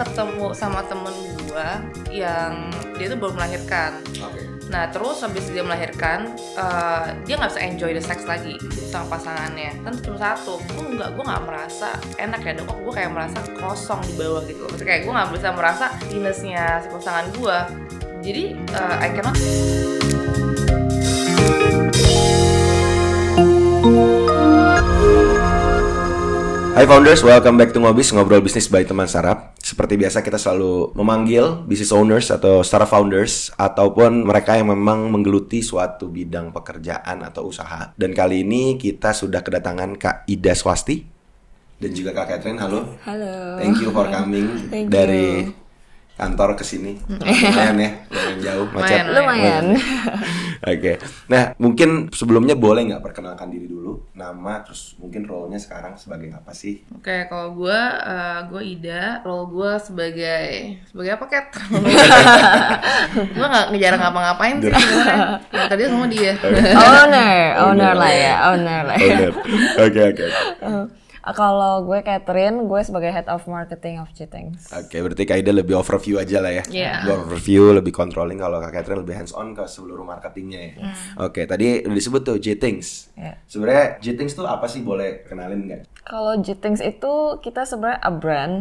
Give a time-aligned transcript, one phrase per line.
[0.00, 1.68] ketemu sama temen gue
[2.08, 4.00] yang dia tuh baru melahirkan.
[4.24, 4.40] Oke.
[4.72, 8.56] Nah terus habis dia melahirkan, eh, dia nggak bisa enjoy the sex lagi
[8.88, 9.76] sama pasangannya.
[9.84, 14.00] Kan cuma satu, gue nggak gue nggak merasa enak ya, kok gue kayak merasa kosong
[14.08, 14.64] di bawah gitu.
[14.64, 17.58] Maksudnya kayak gue nggak bisa merasa penisnya si pasangan gue.
[18.20, 19.36] Jadi eh, I cannot
[26.70, 29.52] Hai founders, welcome back to Ngobis, ngobrol bisnis by teman startup.
[29.70, 35.62] Seperti biasa kita selalu memanggil business owners atau startup founders ataupun mereka yang memang menggeluti
[35.62, 37.94] suatu bidang pekerjaan atau usaha.
[37.94, 41.06] Dan kali ini kita sudah kedatangan Kak Ida Swasti
[41.78, 42.58] dan juga Kak Catherine.
[42.58, 42.98] Halo.
[43.06, 43.62] Halo.
[43.62, 45.59] Thank you for coming Thank dari you.
[46.20, 47.00] Kantor ke sini.
[47.08, 49.08] Lumayan ya, lumayan jauh, macet.
[49.08, 49.64] Lumayan, Lumayan.
[50.60, 50.92] Oke.
[51.32, 56.52] Nah, mungkin sebelumnya boleh nggak perkenalkan diri dulu, nama, terus mungkin role-nya sekarang sebagai apa
[56.52, 56.84] sih?
[56.92, 61.46] Oke, kalau gue, uh, gue Ida, role gue sebagai sebagai apa ket?
[63.40, 64.74] gue nggak ngejarang ngapa-ngapain sih.
[64.76, 66.36] Nah, tadi sama dia.
[66.76, 69.16] owner, owner lah ya, owner lah ya.
[69.16, 69.32] Owner.
[69.88, 70.26] Oke, oke.
[70.60, 70.84] Uh,
[71.20, 74.72] Kalau gue Catherine, gue sebagai head of marketing of Citings.
[74.72, 76.64] Oke, berarti Kak Ida lebih overview aja lah ya.
[76.72, 76.92] Iya.
[77.04, 78.40] Lebih overview, lebih controlling.
[78.40, 80.74] Kalau Kak Catherine lebih hands on ke seluruh marketingnya ya.
[81.20, 83.12] Oke, tadi udah disebut tuh J-Things.
[83.20, 83.36] Iya.
[83.44, 84.80] Sebenarnya J-Things tuh apa sih?
[84.80, 85.80] Boleh kenalin nggak?
[86.08, 88.54] Kalau Citings itu kita sebenarnya a brand,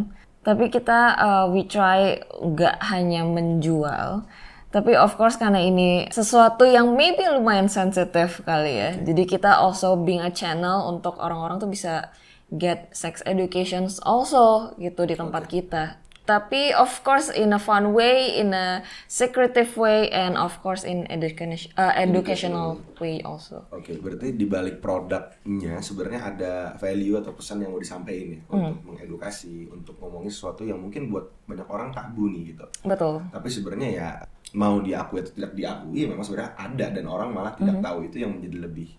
[0.44, 4.28] tapi kita uh, we try nggak hanya menjual.
[4.70, 8.92] Tapi of course karena ini sesuatu yang maybe lumayan sensitif kali ya.
[9.02, 12.14] Jadi kita also being a channel untuk orang-orang tuh bisa
[12.54, 16.02] get sex education also gitu di tempat kita.
[16.30, 21.10] Tapi of course in a fun way, in a secretive way, and of course in
[21.10, 23.66] education, uh, educational way also.
[23.74, 28.94] Oke, berarti di balik produknya sebenarnya ada value atau pesan yang mau disampaikan ya untuk
[28.94, 32.66] mengedukasi, untuk ngomongin sesuatu yang mungkin buat banyak orang tabu nih gitu.
[32.86, 33.26] Betul.
[33.34, 34.10] Tapi sebenarnya ya
[34.54, 38.38] mau diakui atau tidak diakui memang sebenarnya ada dan orang malah tidak tahu itu yang
[38.38, 38.90] menjadi lebih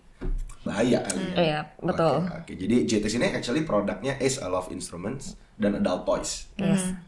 [0.61, 1.35] bahaya kali ya.
[1.37, 2.21] Iya, betul.
[2.29, 2.53] Oke, oke.
[2.53, 6.49] jadi JTS ini actually produknya is a love instruments dan adult toys.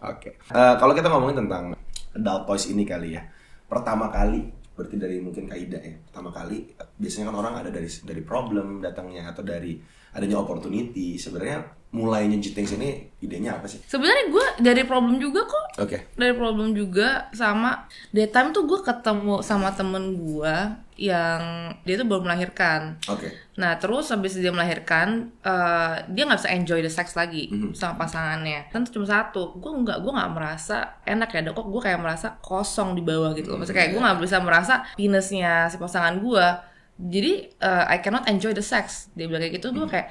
[0.01, 0.41] Oke.
[0.41, 1.77] Eh, kalau kita ngomongin tentang
[2.17, 3.21] adult toys ini kali ya.
[3.69, 5.95] Pertama kali berarti dari mungkin Kaida ya.
[6.09, 9.77] Pertama kali biasanya kan orang ada dari dari problem datangnya atau dari
[10.13, 11.17] adanya opportunity.
[11.17, 12.89] Sebenarnya mulainya JTS ini
[13.21, 13.77] idenya apa sih?
[13.85, 15.77] Sebenarnya gue dari problem juga kok.
[15.77, 16.09] Oke.
[16.17, 20.55] Dari problem juga sama daytime tuh gue ketemu sama temen gue
[20.97, 22.97] yang dia tuh baru melahirkan.
[23.05, 23.29] Oke.
[23.57, 27.77] Nah terus habis dia melahirkan, eh, dia nggak bisa enjoy the sex lagi Mhm.
[27.77, 28.73] sama pasangannya.
[28.73, 32.93] Kan cuma satu, gue nggak gue nggak merasa enak ya, kok gue kayak merasa kosong
[32.93, 33.61] di bawah gitu loh.
[33.61, 36.72] Maksudnya kayak gue nggak bisa merasa penisnya si pasangan gue.
[37.03, 39.11] Jadi eh, I cannot enjoy the sex.
[39.11, 40.07] Dia bilang kayak gitu, gue kayak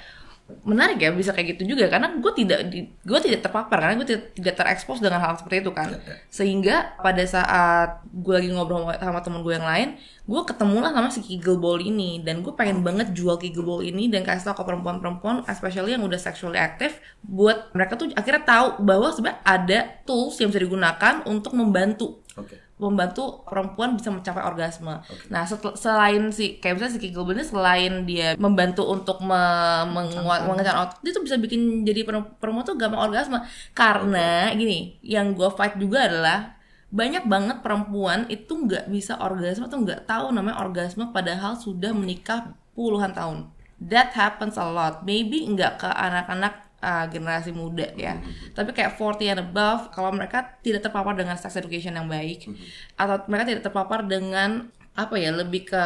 [0.69, 2.69] menarik ya bisa kayak gitu juga karena gue tidak
[3.00, 6.16] gue tidak terpapar karena gue tidak, tidak terekspos dengan hal seperti itu kan Ya, ya.
[6.28, 11.08] sehingga pada saat gue lagi ngobrol sama temen gue yang lain gue ketemu lah sama
[11.08, 14.56] si Kegel Ball ini dan gue pengen banget jual Kegel Ball ini dan kasih tau
[14.60, 16.94] ke perempuan-perempuan especially yang udah sexually active
[17.25, 22.60] buat mereka tuh akhirnya tahu bahwa sebenarnya ada tools yang bisa digunakan untuk membantu Oke.
[22.82, 24.98] Membantu perempuan bisa mencapai orgasme.
[25.31, 30.50] Nah, setel- selain si kayak misalnya si Kegel ini selain dia membantu untuk me- menguat
[30.50, 33.38] mengencangkan otot, dia tuh bisa bikin jadi perem- perempuan tuh gampang orgasme.
[33.72, 36.59] Karena gini, yang gue fight juga adalah
[36.93, 42.53] banyak banget perempuan itu nggak bisa orgasme atau nggak tahu namanya orgasme padahal sudah menikah
[42.76, 43.49] puluhan tahun.
[43.82, 45.06] That happens a lot.
[45.06, 48.19] Maybe nggak ke anak-anak uh, generasi muda ya.
[48.53, 52.50] Tapi kayak 40 and above kalau mereka tidak terpapar dengan sex education yang baik
[52.98, 55.84] atau mereka tidak terpapar dengan apa ya lebih ke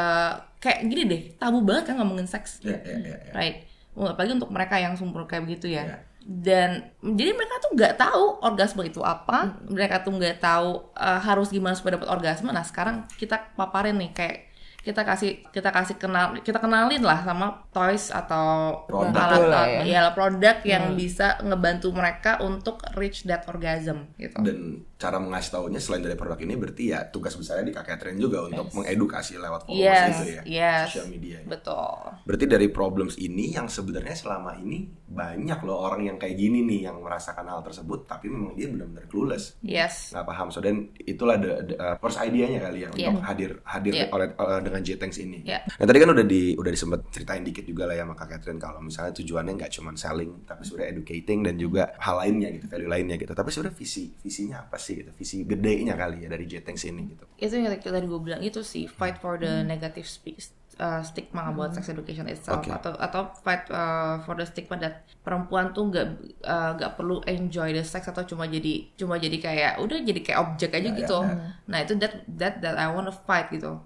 [0.59, 3.33] kayak gini deh tabu banget kan ngomongin seks Ya, ya, ya, ya.
[3.37, 3.57] right.
[3.95, 5.85] Apalagi untuk mereka yang sumber kayak begitu ya.
[5.87, 5.99] Ya.
[6.27, 9.63] dan jadi mereka tuh nggak tahu orgasme itu apa.
[9.71, 12.51] Mereka tuh nggak tahu uh, harus gimana supaya dapat orgasme.
[12.51, 14.39] Nah sekarang kita paparin nih kayak
[14.87, 20.07] kita kasih kita kasih kenal kita kenalin lah sama toys atau Produk alat ya.
[20.07, 20.15] ya.
[20.15, 26.07] produk yang bisa ngebantu mereka untuk reach that orgasm gitu Dan cara mengasih taunya selain
[26.07, 29.83] dari produk ini berarti ya tugas besarnya di Kak Catherine juga untuk mengedukasi lewat followers
[29.83, 30.43] yes itu ya.
[30.47, 31.37] yes Sosial media.
[31.43, 31.51] ya.
[31.51, 36.63] betul Berarti dari problems ini yang sebenarnya selama ini banyak loh orang yang kayak gini
[36.63, 40.91] nih yang merasakan hal tersebut tapi memang dia benar-benar clueless yes nggak paham so dan
[41.03, 43.11] itulah the, the, uh, first idea-nya kali ya Iya.
[43.11, 44.07] untuk hadir hadir Iya.
[44.11, 45.39] oleh uh, dengan J-Tanks ini.
[45.43, 45.61] Iya.
[45.65, 48.59] Nah tadi kan udah di udah disempet ceritain dikit juga lah ya sama Kak Catherine
[48.59, 52.89] kalau misalnya tujuannya nggak cuma selling tapi sebenarnya educating dan juga hal lainnya gitu value
[52.89, 53.33] lainnya gitu.
[53.33, 57.25] Tapi sebenarnya visi visinya apa sih gitu visi gedenya kali ya dari J-Tanks ini gitu.
[57.37, 59.69] itu yang tadi gue bilang itu sih fight for the Hmm.
[59.69, 62.69] negative speech uh, stigma about sex education itself Oke.
[62.69, 66.07] atau atau fight uh, for the stigma that perempuan tuh nggak
[66.43, 70.39] uh, nggak perlu enjoy the sex atau cuma jadi cuma jadi kayak udah jadi kayak
[70.43, 71.19] objek aja Ya, gitu.
[71.19, 71.47] ya, ya.
[71.67, 73.81] Nah itu that that that I wanna fight gitu.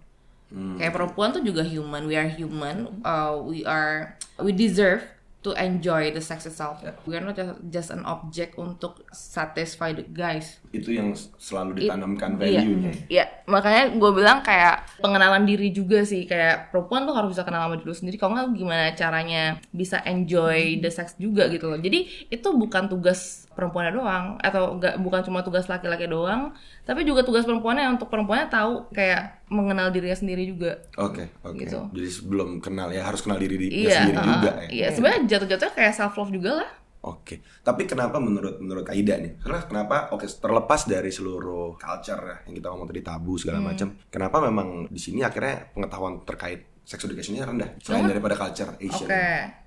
[0.50, 0.76] Hmm.
[0.82, 5.02] Kayak perempuan tuh juga human, we are human, uh, we are we deserve
[5.40, 6.84] to enjoy the sex itself.
[6.84, 6.92] Ya.
[7.08, 10.60] We are not just, just an object untuk satisfy the guys.
[10.68, 12.60] Itu yang selalu It- ditanamkan iya.
[12.60, 12.92] value-nya.
[13.08, 17.64] Iya, makanya gue bilang kayak pengenalan diri juga sih kayak perempuan tuh harus bisa kenal
[17.64, 18.16] sama diri lu sendiri.
[18.20, 21.80] Kalau nggak gimana caranya bisa enjoy the sex juga gitu loh.
[21.80, 26.52] Jadi itu bukan tugas perempuannya doang atau enggak bukan cuma tugas laki-laki doang,
[26.90, 30.82] tapi juga tugas perempuannya untuk perempuannya tahu kayak mengenal dirinya sendiri juga.
[30.98, 31.54] Oke, oke.
[31.62, 31.78] Gitu.
[31.94, 34.68] Jadi sebelum kenal ya harus kenal diri dirinya Iya, sendiri uh, juga ya.
[34.74, 36.70] Iya, sebenarnya jatuh-jatuhnya kayak self love juga lah.
[37.00, 39.38] Oke, tapi kenapa menurut menurut Aida nih?
[39.38, 40.10] Karena kenapa?
[40.10, 43.70] Oke, terlepas dari seluruh culture ya, yang kita ngomong tadi tabu segala Hmm.
[43.70, 48.74] macam, kenapa memang di sini akhirnya pengetahuan terkait sex education-nya rendah selain Karena- daripada culture
[48.74, 49.08] Oke, Asian?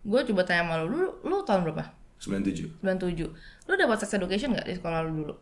[0.04, 1.84] gue coba tanya sama lu, lu, lu tahun berapa?
[2.22, 2.84] 97.
[2.84, 3.32] 97.
[3.66, 5.34] Lu dapat sex education nggak di sekolah lu dulu?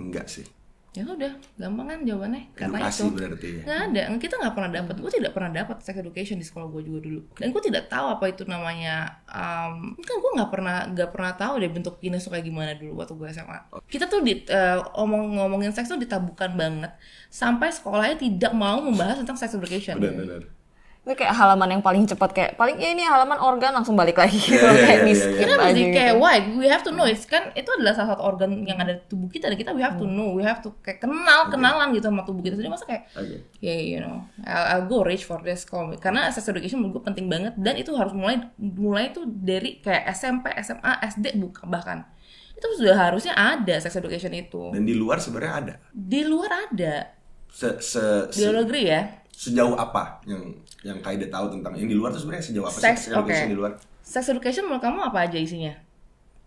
[0.00, 0.46] Enggak sih.
[0.94, 2.54] Ya udah, gampang kan jawabannya.
[2.54, 3.10] Karena Edukasi itu.
[3.10, 3.62] berarti ya.
[3.66, 6.82] nggak ada kita nggak pernah dapat gue tidak pernah dapat sex education di sekolah gue
[6.86, 11.10] juga dulu dan gue tidak tahu apa itu namanya um, kan gue nggak pernah nggak
[11.10, 13.58] pernah tahu deh bentuk penis tuh kayak gimana dulu waktu gue SMA
[13.90, 16.92] kita tuh di eh, omong ngomongin seks tuh ditabukan banget
[17.28, 20.63] sampai sekolahnya tidak mau membahas tentang sex education Benar-benar.
[21.04, 24.40] Itu kayak halaman yang paling cepat kayak paling ya ini halaman organ langsung balik lagi.
[24.40, 25.20] Gitu Iya, iya, kayak iya, di iya.
[25.20, 25.92] skip kita aja gitu.
[25.92, 28.96] kayak why we have to know it's kan itu adalah salah satu organ yang ada
[28.96, 31.92] di tubuh kita dan kita we have to know we have to kayak kenal kenalan
[31.92, 32.72] gitu sama tubuh kita sendiri.
[32.72, 33.36] Masa kayak Oke.
[33.60, 37.04] ya you know I'll, I'll go reach for this kalau karena sex education menurut gue
[37.04, 41.98] penting banget dan itu harus mulai mulai itu dari kayak SMP SMA SD bukan bahkan.
[42.54, 44.72] Itu sudah harusnya ada sex education itu.
[44.72, 45.74] Dan di luar sebenarnya ada.
[45.90, 47.12] di luar ada.
[47.52, 48.00] Se, se,
[48.32, 49.00] di se- luar negeri ya
[49.34, 50.42] sejauh apa yang
[50.86, 53.46] yang Kaida tahu tentang yang di luar tuh sebenarnya sejauh apa Sex, sih sex education
[53.46, 53.52] oke.
[53.52, 53.72] di luar?
[54.04, 55.74] sex education menurut kamu apa aja isinya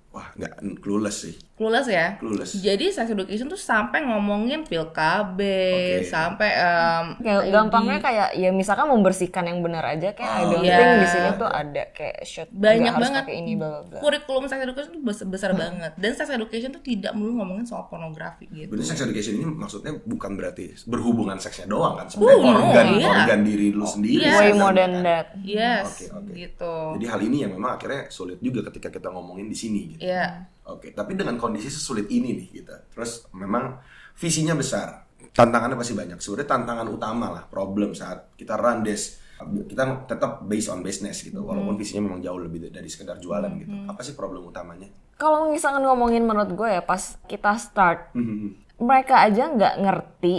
[0.07, 1.36] Wah, nggak clueless sih.
[1.57, 2.54] Clueless ya Clueless.
[2.56, 6.06] jadi sex education tuh sampai ngomongin pil KB Oke.
[6.06, 10.77] sampai em, Kayak gampangnya kayak ya misalkan membersihkan yang benar aja kayak I don't iya.
[10.77, 14.00] think di sini tuh ada kayak shoot banyak harus banget ini bla bla bla.
[14.00, 17.86] kurikulum sex education tuh besar, besar banget dan sex education tuh tidak melulu ngomongin soal
[17.86, 22.06] pornografi gitu Berarti sex education ini maksudnya bukan berarti berhubungan seksnya doang kan?
[22.06, 23.09] Sebenarnya Oh, no, organ iya.
[23.18, 24.21] organ diri lu sendiri.
[24.21, 24.38] iya.
[24.38, 25.04] Way more than kan.
[25.04, 25.27] that.
[25.39, 26.31] yes Oke, oke.
[26.31, 30.06] gitu Jadi hal ini yang memang akhirnya sulit juga ketika kita ngomongin di sini gitu.
[30.06, 30.54] Iya.
[30.68, 32.92] Oke, tapi dengan kondisi sesulit ini nih kita.
[32.92, 33.80] Terus memang
[34.19, 35.08] visinya besar.
[35.31, 36.19] Tantangannya pasti banyak.
[36.19, 41.46] Sebenarnya tantangan utama lah, problem saat kita run this kita tetap based on business gitu.
[41.46, 43.69] Walaupun visinya memang jauh lebih dari sekedar jualan gitu.
[43.86, 44.90] Apa sih problem utamanya?
[45.18, 50.36] Kalau misalkan ngomongin menurut gue ya pas kita start Hmm, mereka aja nggak ngerti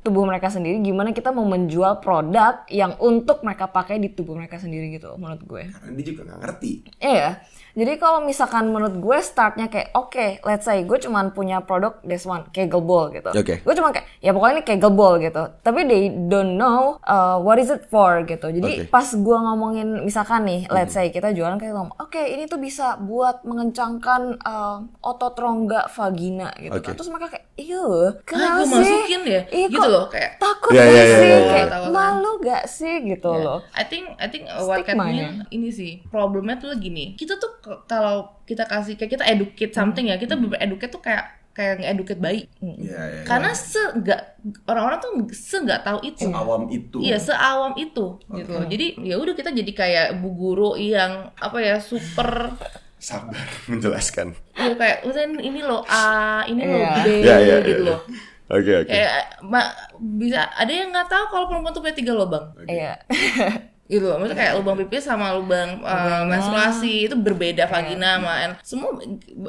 [0.00, 4.56] tubuh mereka sendiri gimana kita mau menjual produk yang untuk mereka pakai di tubuh mereka
[4.56, 5.62] sendiri gitu menurut gue.
[5.70, 6.72] Karena dia juga nggak ngerti.
[6.98, 7.30] Iya.
[7.78, 10.10] Jadi kalau misalkan menurut gue startnya kayak oke,
[10.42, 13.30] let's say gue cuman punya produk this one Kegel ball gitu.
[13.30, 13.62] Oke.
[13.62, 15.42] Gue cuma kayak ya pokoknya ini Kegel ball gitu.
[15.60, 18.50] Tapi they don't know uh, what is it for gitu.
[18.50, 18.90] Jadi Oke.
[18.90, 22.98] pas gue ngomongin misalkan nih, let's say kita jualan kayak ngomong, oke ini tuh bisa
[22.98, 26.74] buat mengencangkan uh, otot rongga vagina gitu.
[26.74, 26.82] Oke.
[26.84, 26.94] kan.
[26.96, 28.74] Terus mereka kayak, iya, Ah, kenapa gue sih?
[28.74, 29.42] masukin ya?
[29.48, 31.28] Iya, Gitu kok loh, kayak- takut Iya, gak iya, iya, sih?
[31.28, 31.38] iya.
[31.46, 33.58] Kayak malu gak sih gitu loh.
[33.70, 35.28] I think I think what can Stigmanya.
[35.48, 37.14] ini sih problemnya tuh gini.
[37.14, 40.52] Kita tuh kalau kita kasih kayak kita educate something ya, kita Hmm.
[40.54, 42.46] educate tuh kayak kayak nge-educate bayi.
[42.60, 43.22] Iya, iya.
[43.26, 44.20] Karena se nggak
[44.64, 46.22] orang-orang tuh se nggak tahu itu.
[46.30, 47.02] awam itu.
[47.02, 48.62] Iya, seawam itu gitu loh.
[48.64, 52.54] Jadi ya udah kita jadi kayak bu guru yang apa ya super
[52.96, 53.34] Sabar
[53.70, 54.34] menjelaskan.
[54.54, 56.94] ya kayak udah ini loh A, ini loh Iya.
[56.96, 57.90] B Iya, iya, gitu iya.
[57.90, 58.00] loh.
[58.48, 58.88] Oke, oke.
[58.88, 59.12] Kayak
[59.44, 62.54] ma- bisa ada yang nggak tahu kalau perempuan tuh punya tiga lubang.
[62.64, 62.98] Iya.
[63.88, 68.90] gitu loh maksudnya kayak lubang pipis sama lubang uh, menstruasi itu berbeda vagina sama semua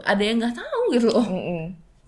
[0.08, 1.28] ada yang nggak tahu gitu loh.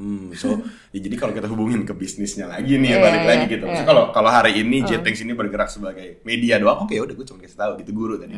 [0.02, 0.58] Hmm, so
[0.90, 3.62] ya jadi kalau kita hubungin ke bisnisnya lagi nih, Iya, balik iya, lagi gitu.
[3.62, 3.70] iya.
[3.70, 7.38] Maksudnya kalau kalau hari ini Jetix ini bergerak sebagai media doang, oke udah gue cuma
[7.38, 8.34] kasih tahu gitu guru tadi.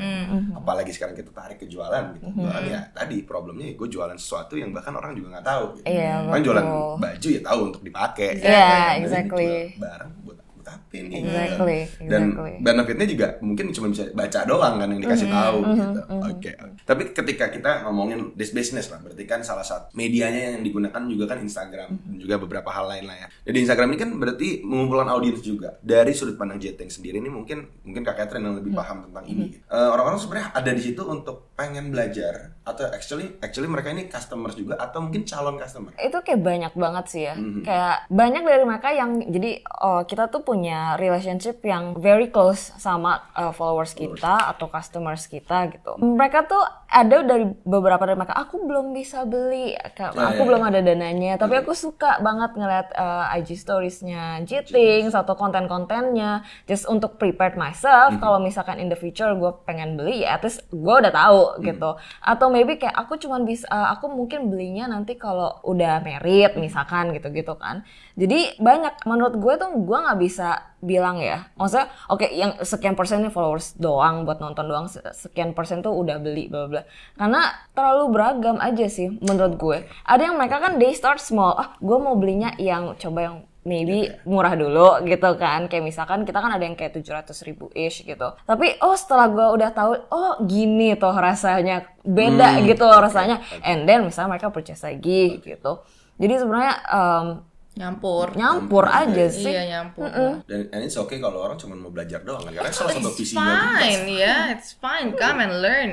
[0.51, 2.35] Apalagi sekarang kita tarik ke jualan gitu.
[2.35, 5.65] Jualan ya tadi problemnya gue jualan sesuatu yang bahkan orang juga nggak tahu.
[5.79, 5.85] Gitu.
[5.87, 6.65] Iya, Kan jualan
[6.99, 8.29] baju ya tahu untuk dipakai.
[8.43, 9.47] Iya, Kan, exactly.
[9.71, 11.15] jual Barang buat buat apa ini?
[11.19, 12.53] Exactly, Dan exactly.
[12.63, 16.01] benefitnya juga mungkin cuma bisa baca doang kan yang dikasih tahu gitu.
[16.23, 16.51] Oke.
[16.83, 21.25] Tapi ketika kita ngomongin this business lah, berarti kan salah satu medianya yang digunakan juga
[21.27, 23.27] kan Instagram dan juga beberapa hal lain lah ya.
[23.43, 27.67] Jadi Instagram ini kan berarti mengumpulkan audiens juga dari sudut pandang Jeteng sendiri ini mungkin
[27.83, 29.59] mungkin Kak Catherine yang lebih paham tentang ini.
[29.59, 34.55] Eh, orang-orang sebenarnya ada di situ untuk pengen belajar atau actually actually mereka ini customers
[34.55, 35.91] juga atau mungkin calon customer.
[35.99, 37.61] itu kayak banyak banget sih ya Mhm.
[37.61, 39.51] kayak banyak dari mereka yang jadi
[39.81, 45.25] oh, kita tuh punya punya relationship yang very close sama uh, followers kita atau customers
[45.25, 45.97] kita gitu.
[45.97, 46.61] Mereka tuh
[46.93, 50.69] ada dari beberapa dari mereka aku belum bisa beli, Ya, aku ya, belum ya.
[50.69, 57.17] ada dananya, tapi aku suka banget ngeliat uh, IG storiesnya Jiting atau konten-kontennya just untuk
[57.17, 58.13] prepared myself.
[58.21, 61.97] Kalau misalkan in the future gue pengen beli ya at least gue udah tahu gitu.
[62.21, 67.09] Atau maybe kayak aku cuman bisa uh, aku mungkin belinya nanti kalau udah merit misalkan
[67.15, 67.81] gitu-gitu kan.
[68.13, 70.42] Jadi banyak menurut gue tuh gue nggak bisa
[70.79, 71.47] bilang ya.
[71.55, 75.91] Maksudnya oke yang sekian persen ini followers doang buat nonton doang se- sekian persen tuh
[75.91, 76.81] udah beli bla bla
[77.13, 79.77] karena terlalu beragam aja sih menurut gue.
[80.03, 81.55] Ada yang mereka kan they start small.
[81.55, 85.65] Ah gue mau belinya yang coba yang maybe murah dulu gitu kan.
[85.65, 88.27] Kayak misalkan kita kan ada yang kayak 700 ribu ish gitu.
[88.43, 91.87] Tapi oh setelah gue udah tahu oh gini tuh rasanya.
[92.03, 93.39] Beda Hmm, gitu loh rasanya.
[93.63, 95.79] And then misalnya mereka purchase lagi gitu.
[96.13, 97.25] Jadi sebenarnya um,
[97.73, 98.37] Nyampur.
[98.37, 100.05] nyampur aja sih Iya nyampur.
[100.45, 102.53] Dan and it's okay kalau orang cuma mau belajar doang kan.
[102.53, 105.09] Karena salah satu visinya fine, ya, it's fine.
[105.17, 105.91] Come and learn.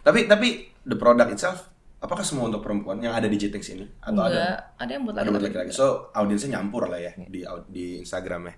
[0.00, 0.48] Tapi tapi
[0.88, 1.68] the product itself
[2.00, 4.44] apakah semua untuk perempuan yang ada di Jitings ini atau Enggak, ada
[4.80, 5.70] ada yang buat ada buat laki-laki.
[5.70, 8.54] So audiensnya nyampur lah ya di au- di Instagram ya.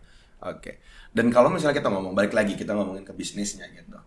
[0.47, 0.79] Oke.
[1.11, 3.99] Dan kalau misalnya kita ngomong balik lagi kita ngomongin ke bisnisnya gitu.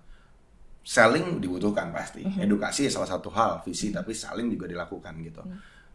[0.84, 2.24] Selling dibutuhkan pasti.
[2.24, 5.43] Edukasi salah satu hal, visi tapi selling juga dilakukan gitu.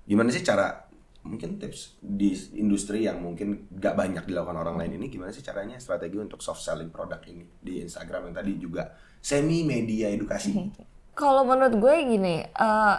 [0.05, 0.88] Gimana sih cara
[1.27, 5.77] mungkin tips di industri yang mungkin gak banyak dilakukan orang lain ini gimana sih caranya
[5.77, 10.55] strategi untuk soft selling produk ini di Instagram yang tadi juga semi media edukasi.
[11.19, 12.97] Kalau menurut gue gini, eh,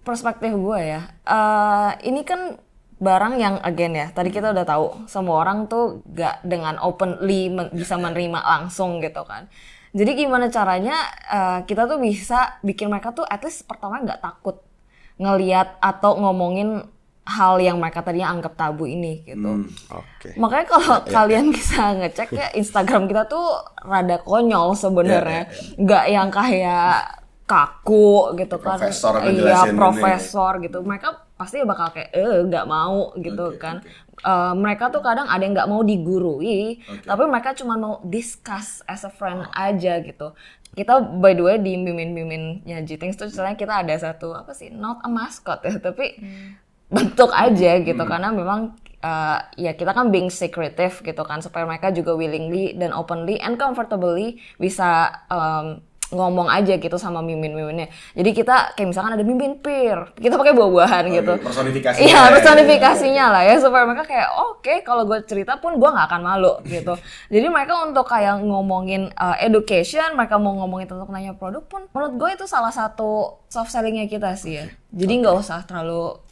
[0.00, 2.56] perspektif gue ya, eh, ini kan
[2.96, 7.72] barang yang again ya, tadi kita udah tahu semua orang tuh gak dengan openly men-
[7.76, 9.46] bisa menerima langsung gitu kan.
[9.94, 10.96] Jadi gimana caranya
[11.30, 14.58] eh, kita tuh bisa bikin mereka tuh at least pertama nggak takut
[15.22, 16.82] ngeliat atau ngomongin
[17.24, 19.40] hal yang mereka tadinya anggap tabu ini gitu.
[19.40, 20.36] Hmm, oke.
[20.36, 23.44] Makanya kalau kalian bisa ngecek ya Instagram kita tuh
[23.80, 26.96] rada konyol sebenarnya, Ya, nggak yang kayak
[27.44, 28.76] kaku gitu kan.
[28.76, 29.76] Profesor Iya, ini.
[29.76, 30.80] profesor gitu.
[30.80, 33.80] Mereka pasti bakal kayak eh nggak mau gitu Oke, kan.
[33.80, 33.88] oke.
[34.16, 37.04] Eh, mereka tuh kadang ada yang nggak mau digurui, Oke.
[37.04, 40.32] tapi mereka cuma mau discuss as a friend aja gitu.
[40.72, 44.98] Kita by the way di mimin-miminnya Jitings tuh misalnya kita ada satu apa sih not
[45.00, 46.18] a mascot ya, tapi
[46.88, 51.92] bentuk aja gitu karena memang uh, ya kita kan being secretive gitu kan supaya mereka
[51.92, 57.90] juga willingly dan openly and comfortably bisa um, ngomong aja gitu sama mimin-miminnya.
[58.14, 61.32] Jadi kita kayak misalkan ada mimin peer, kita pakai buah-buahan gitu.
[61.42, 62.30] Personifikasinya Iya, ya.
[62.38, 66.52] personifikasinya lah ya supaya mereka kayak oke kalau gue cerita pun gue nggak akan malu
[66.68, 66.94] gitu.
[67.34, 72.12] Jadi mereka untuk kayak ngomongin uh, education, mereka mau ngomongin tentang nanya produk pun menurut
[72.14, 74.66] gue itu salah satu soft sellingnya kita sih ya.
[74.94, 76.23] Jadi nggak usah terlalu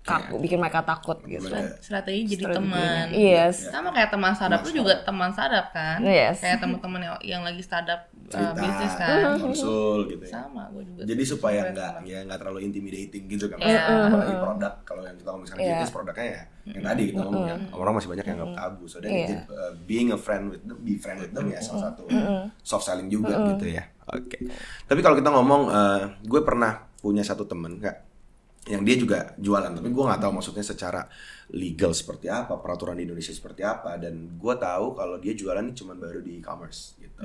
[0.00, 1.44] kaku, bikin mereka takut gitu.
[1.44, 1.76] Bener.
[1.84, 3.12] Strategi jadi teman.
[3.12, 3.68] Yes.
[3.68, 6.00] Sama kayak teman startup tuh juga teman startup kan.
[6.00, 6.40] Yes.
[6.40, 9.36] Kayak teman-teman yang, yang lagi startup uh, Cerita, bisnis kan.
[9.44, 10.32] konsul gitu ya.
[10.40, 11.02] Sama, gue juga.
[11.04, 13.60] Jadi supaya nggak ya nggak terlalu intimidating gitu kan.
[13.60, 14.08] Iya.
[14.08, 15.74] Apalagi produk kalau yang kita ngomong sekarang Iya.
[15.84, 18.84] jenis produknya ya yang tadi kita ngomong ya orang masih banyak yang nggak tabu.
[18.88, 19.38] So then Iya.
[19.52, 22.08] uh, being a friend with them, be friend with them ya salah satu
[22.64, 23.84] soft selling juga gitu ya.
[24.10, 24.42] Oke.
[24.90, 28.09] Tapi kalau kita ngomong, uh, gue pernah punya satu temen kak
[28.68, 29.72] yang dia juga jualan.
[29.72, 31.00] Tapi gue nggak tahu maksudnya secara
[31.50, 35.72] legal seperti apa peraturan di Indonesia seperti apa dan gue tahu kalau dia jualan ini
[35.72, 37.20] cuma baru di e-commerce gitu.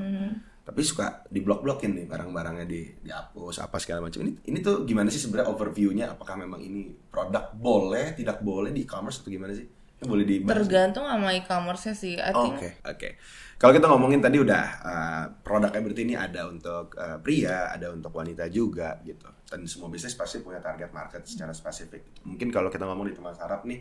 [0.65, 4.25] Tapi suka di blok blokin nih barang-barangnya di dihapus apa segala macam.
[4.25, 6.05] Ini ini tuh gimana sih sebenarnya overviewnya?
[6.15, 9.67] Apakah memang ini produk boleh tidak boleh di e-commerce atau gimana sih
[10.03, 12.19] boleh dibahas Tergantung sama e-commerce-nya sih.
[12.19, 13.09] Think Oke, oke.
[13.55, 18.11] Kalau kita ngomongin tadi udah uh, produknya berarti ini ada untuk uh, pria, ada untuk
[18.11, 19.31] wanita juga gitu.
[19.47, 22.19] Dan semua bisnis pasti punya target market secara spesifik.
[22.27, 23.79] Mungkin kalau kita ngomong di teman sarap nih,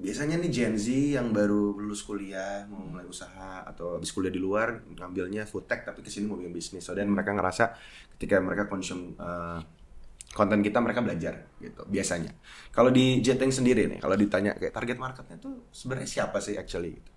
[0.00, 0.88] biasanya nih Gen Z
[1.20, 5.84] yang baru lulus kuliah mau mulai usaha atau habis kuliah di luar ngambilnya food tech
[5.84, 6.88] tapi ke sini mau bikin bisnis.
[6.88, 7.76] So dan mereka ngerasa
[8.16, 9.60] ketika mereka konsum uh,
[10.34, 12.34] konten kita mereka belajar gitu biasanya.
[12.74, 16.98] Kalau di Jetting sendiri nih, kalau ditanya kayak target marketnya tuh sebenarnya siapa sih actually?
[16.98, 17.14] Gitu?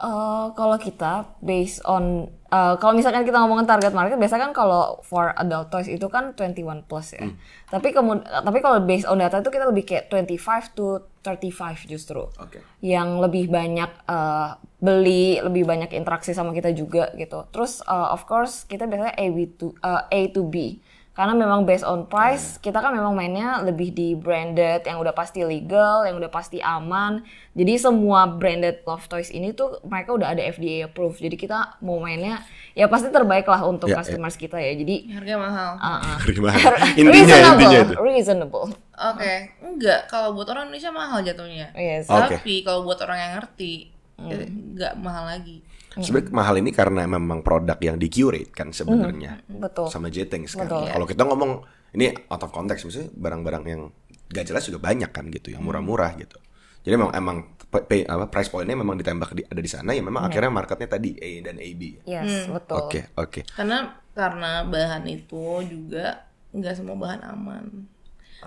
[0.00, 4.96] Eh, kalau kita based on eh, kalau misalkan kita ngomongin target market biasa kan kalau
[5.04, 7.28] for adult toys itu kan 21 plus ya.
[7.68, 12.32] Tapi kemudian tapi kalau based on data itu kita lebih kayak 25 to 35 justru.
[12.40, 12.64] Oke.
[12.80, 14.48] Yang lebih banyak eh,
[14.80, 17.44] beli, lebih banyak interaksi sama kita juga gitu.
[17.52, 20.80] Terus eh, of course kita biasanya A to eh, A to B.
[21.10, 25.42] Karena memang based on price, kita kan memang mainnya lebih di branded yang udah pasti
[25.42, 27.20] legal, yang udah pasti aman.
[27.52, 31.18] Jadi semua branded love toys ini tuh mereka udah ada FDA approved.
[31.18, 32.40] Jadi kita mau mainnya
[32.72, 34.06] ya pasti terbaik lah untuk Ya, ya.
[34.06, 34.72] customers kita ya.
[34.72, 35.70] Jadi harganya mahal.
[35.76, 36.18] uh-uh.
[36.30, 36.56] Gimana?
[37.00, 37.94] intinya reasonable, intinya itu.
[38.00, 38.66] reasonable.
[38.94, 40.00] Oke, enggak.
[40.06, 41.74] Kalau buat orang Indonesia mahal jatuhnya.
[41.74, 42.06] Yes.
[42.06, 42.38] Oke.
[42.38, 43.90] Tapi kalau buat orang yang ngerti,
[44.20, 45.58] eh, nggak mahal lagi.
[45.98, 49.90] Sebenarnya mahal ini karena memang produk yang di curate kan sebenarnya Betul.
[49.90, 50.70] sama Jetings kan.
[50.70, 50.86] Betul.
[50.86, 51.66] Kalau kita ngomong
[51.98, 53.82] ini out of context misalnya barang-barang yang
[54.30, 56.38] gak jelas juga banyak kan gitu, yang murah-murah gitu.
[56.80, 60.00] Jadi memang emang p- pay- apa price point-nya memang ditembak di, ada di sana ya
[60.00, 62.06] memang akhirnya marketnya tadi A dan AB.
[62.08, 62.76] Yes, betul.
[62.86, 63.40] Oke, oke.
[63.52, 67.64] Karena karena bahan itu juga nggak semua bahan aman.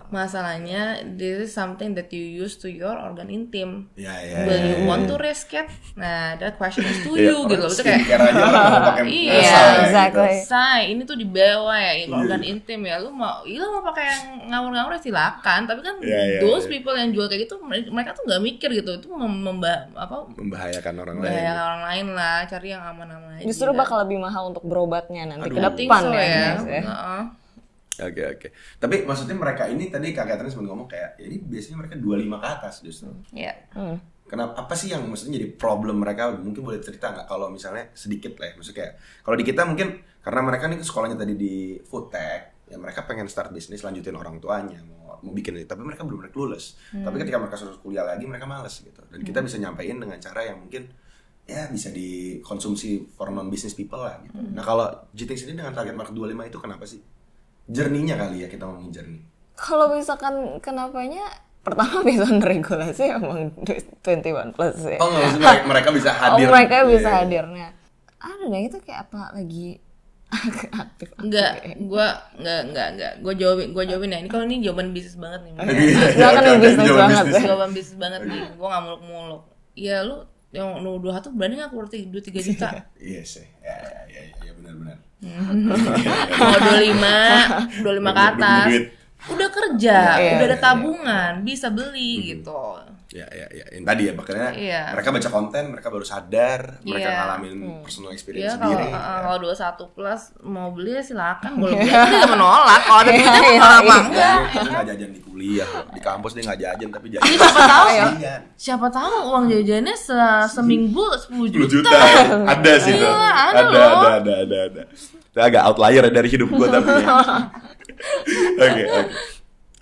[0.10, 0.82] Masalahnya
[1.14, 3.90] this is something that you use to your organ intim.
[3.94, 5.10] Ya, ya, Will ya, you ya, want ya.
[5.10, 5.66] to risk it?
[5.94, 7.70] Nah, that question is to Iya, you gitu loh.
[7.70, 8.02] Itu kayak
[9.04, 10.34] Iya, muscle ya, exactly.
[10.34, 10.48] gitu.
[10.48, 12.98] Say, ini tuh di bawah ya, Iya, organ intim ya.
[12.98, 15.62] Lu mau, iya lu mau pakai yang ngawur-ngawur ya silakan.
[15.66, 15.96] Tapi kan
[16.40, 18.98] those people yang jual kayak gitu, mereka tuh nggak mikir gitu.
[18.98, 21.30] Itu mem- memba apa Membahayakan orang lain.
[21.30, 22.38] membahayakan orang lain lah.
[22.46, 23.46] Cari yang aman-aman aja.
[23.46, 25.74] Justru bakal lebih mahal untuk berobatnya nanti ke Aduh.
[25.74, 26.22] Think depan so ya.
[26.22, 26.30] ya.
[26.62, 26.64] guys,
[28.00, 28.06] ya.
[28.06, 28.12] Heeh.
[28.14, 28.48] Oke oke.
[28.82, 32.42] Tapi maksudnya mereka ini tadi Kak Catherine sempat ngomong kayak ya ini biasanya mereka 25
[32.42, 33.12] ke atas justru.
[33.34, 33.54] Iya.
[33.74, 33.98] Hmm.
[34.24, 36.34] Kenapa apa sih yang maksudnya jadi problem mereka?
[36.34, 38.54] Mungkin boleh cerita nggak kalau misalnya sedikit lah ya.
[38.58, 39.88] Maksudnya kayak kalau di kita mungkin
[40.24, 44.42] karena mereka nih sekolahnya tadi di food tech, ya mereka pengen start bisnis lanjutin orang
[44.42, 46.76] tuanya mau mau bikin itu, tapi mereka belum benar clueless.
[46.92, 49.00] Tapi ketika mereka sudah kuliah lagi mereka malas gitu.
[49.08, 50.92] Dan kita bisa nyampein dengan cara yang mungkin
[51.44, 54.36] ya bisa dikonsumsi for non business people lah gitu.
[54.40, 57.00] Nah, kalau Jiting sendiri dengan target market 25 itu kenapa sih?
[57.66, 59.24] Jerninya kali ya kita ngomongin jernih.
[59.54, 61.24] Kalau misalkan kenapanya
[61.64, 64.98] pertama bisa regulasi emang 21 plus ya.
[65.00, 66.48] Oh, nggak maksudnya mereka, mereka bisa hadir.
[66.48, 67.18] Oh, mereka Iya, bisa iya.
[67.24, 67.68] hadirnya.
[68.20, 69.68] Ada deh itu kayak apa lagi
[70.84, 71.08] aktif.
[71.22, 71.52] Enggak,
[71.86, 73.14] gua enggak enggak enggak.
[73.22, 74.20] Gua jawabin gua jawabin ya.
[74.20, 75.54] Ini kalau ini jawaban bisnis banget nih.
[75.54, 77.36] Iya, Dia kan oke, oke, bisnis jawaban banget bisnis.
[77.38, 77.46] ya.
[77.46, 78.42] jawaban bisnis banget nih.
[78.58, 79.44] Gua nggak muluk-muluk.
[79.74, 80.18] Ya lu
[80.54, 82.68] yang nu dua satu berani nggak keluar tiga tiga juta?
[82.98, 83.46] Iya sih.
[83.62, 84.98] Ya, ya, ya, ya benar-benar.
[85.24, 87.18] Mau dua lima,
[87.80, 88.68] dua lima ke Udah punya atas.
[89.24, 92.60] Udah kerja, Iya, udah ada iya, tabungan, bisa beli gitu.
[93.14, 93.66] Ya, ya, ya.
[93.70, 94.82] Yang tadi ya, makanya Iya.
[94.90, 97.18] mereka baca konten, mereka baru sadar, mereka Iya.
[97.20, 97.54] ngalamin
[97.86, 98.88] personal Ya experience kalau sendiri.
[98.90, 101.94] uh, kalau dua satu plus mau beli ya silakan, boleh beli.
[101.94, 102.82] Dia nggak menolak.
[102.82, 103.98] Kalau ada duitnya Iya, menolak apa iya.
[104.02, 104.38] enggak?
[104.50, 107.30] Dia nggak jajan di kuliah, di kampus dia nggak jajan tapi jajan.
[107.30, 108.06] Siapa tahu ya?
[108.58, 110.18] Siapa tahu uang jajannya se
[110.50, 111.94] seminggu 10 10 juta.
[111.94, 111.98] juta.
[112.50, 113.06] ada sih tuh.
[113.06, 114.84] Iya, ada ada, ada, ada, ada, ada.
[115.30, 116.90] Itu agak outlier ya dari hidup gua tapi.
[116.90, 117.14] ya.
[118.60, 119.12] Oke, oke.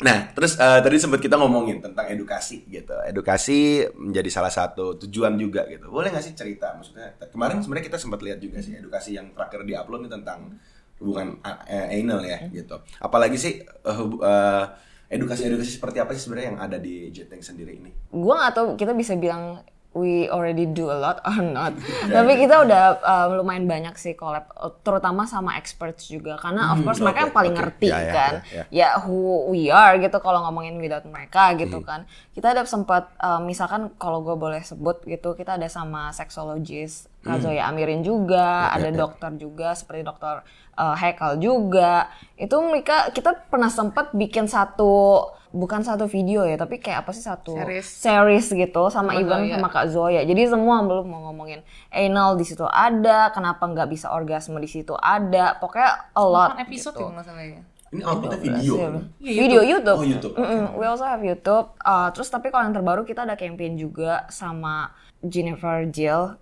[0.02, 2.98] Nah, terus eh, tadi sempat kita ngomongin tentang edukasi gitu.
[3.06, 5.94] Edukasi menjadi salah satu tujuan juga gitu.
[5.94, 6.74] Boleh nggak sih cerita?
[6.74, 10.58] Maksudnya kemarin sebenarnya kita sempat lihat juga sih edukasi yang terakhir di upload ini tentang
[10.98, 11.38] hubungan
[11.70, 12.82] eh, anal ya gitu.
[12.98, 14.66] Apalagi sih hub- eh,
[15.12, 17.92] edukasi-edukasi seperti apa sih sebenarnya yang ada di Jeteng sendiri ini?
[18.10, 19.60] gue nggak tahu kita bisa bilang
[19.92, 21.76] we already do a lot or not.
[22.08, 26.40] Tapi kita udah uh, lumayan banyak sih collab uh, terutama sama experts juga.
[26.40, 27.60] Karena of course mereka oke, yang paling oke.
[27.60, 28.34] ngerti Ya, ya, kan.
[28.48, 28.90] ya, ya.
[29.04, 32.08] Who we are gitu kalau ngomongin without mereka gitu kan.
[32.32, 37.38] Kita ada sempat uh, misalkan kalau gue boleh sebut gitu kita ada sama seksologis Kak
[37.44, 40.42] Zoya Amirin juga ada dokter juga seperti dokter
[40.80, 42.10] uh, Hekal juga.
[42.40, 47.24] Itu mereka kita pernah sempat bikin satu bukan satu video ya tapi kayak apa sih
[47.24, 47.88] satu Series.
[47.88, 49.56] series gitu sama Sama Ivan Zoya.
[49.60, 50.22] sama Kak Zoya.
[50.24, 51.60] Jadi semua belum mau ngomongin
[51.92, 55.60] anal di situ ada, kenapa nggak bisa orgasme di situ ada.
[55.60, 56.56] Pokoknya a lot.
[56.56, 57.04] Kan episode gitu.
[57.04, 57.62] ya nggak salah ya.
[57.92, 58.74] Ini outputnya video.
[58.80, 59.04] Iya, kan?
[59.20, 60.00] Video YouTube.
[60.00, 60.34] Oh, YouTube.
[60.40, 60.80] Mm-mm.
[60.80, 61.76] We also have YouTube.
[61.84, 66.40] Uh, terus tapi kalau yang terbaru kita ada campaign juga sama Jennifer Jill,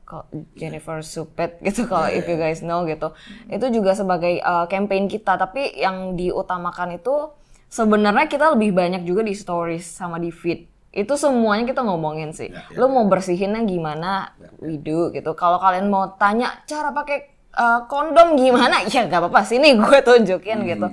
[0.54, 3.18] Jennifer Supet gitu kalau if you guys know gitu.
[3.50, 5.42] Itu juga sebagai uh, campaign kita.
[5.42, 7.34] Tapi yang diutamakan itu
[7.70, 10.66] sebenarnya kita lebih banyak juga di stories sama di feed.
[10.90, 12.50] Itu semuanya kita ngomongin sih.
[12.50, 14.34] Ya, ya, Lo mau bersihinnya gimana?
[14.58, 15.38] We do gitu.
[15.38, 18.82] Kalau kalian mau tanya cara pakai uh, kondom gimana?
[18.90, 20.90] Ya gak apa-apa sini gue tunjukin gitu.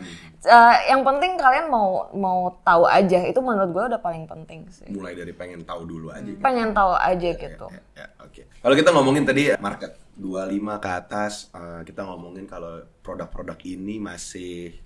[0.47, 4.87] Uh, yang penting kalian mau mau tahu aja itu menurut gue udah paling penting sih.
[4.93, 6.45] Mulai dari pengen tahu dulu aja gitu.
[6.45, 7.67] Pengen tahu aja gitu.
[7.73, 8.43] Ya, ya, oke.
[8.63, 14.86] Kalau kita ngomongin tadi market 25 ke atas, eh, kita ngomongin kalau produk-produk ini masih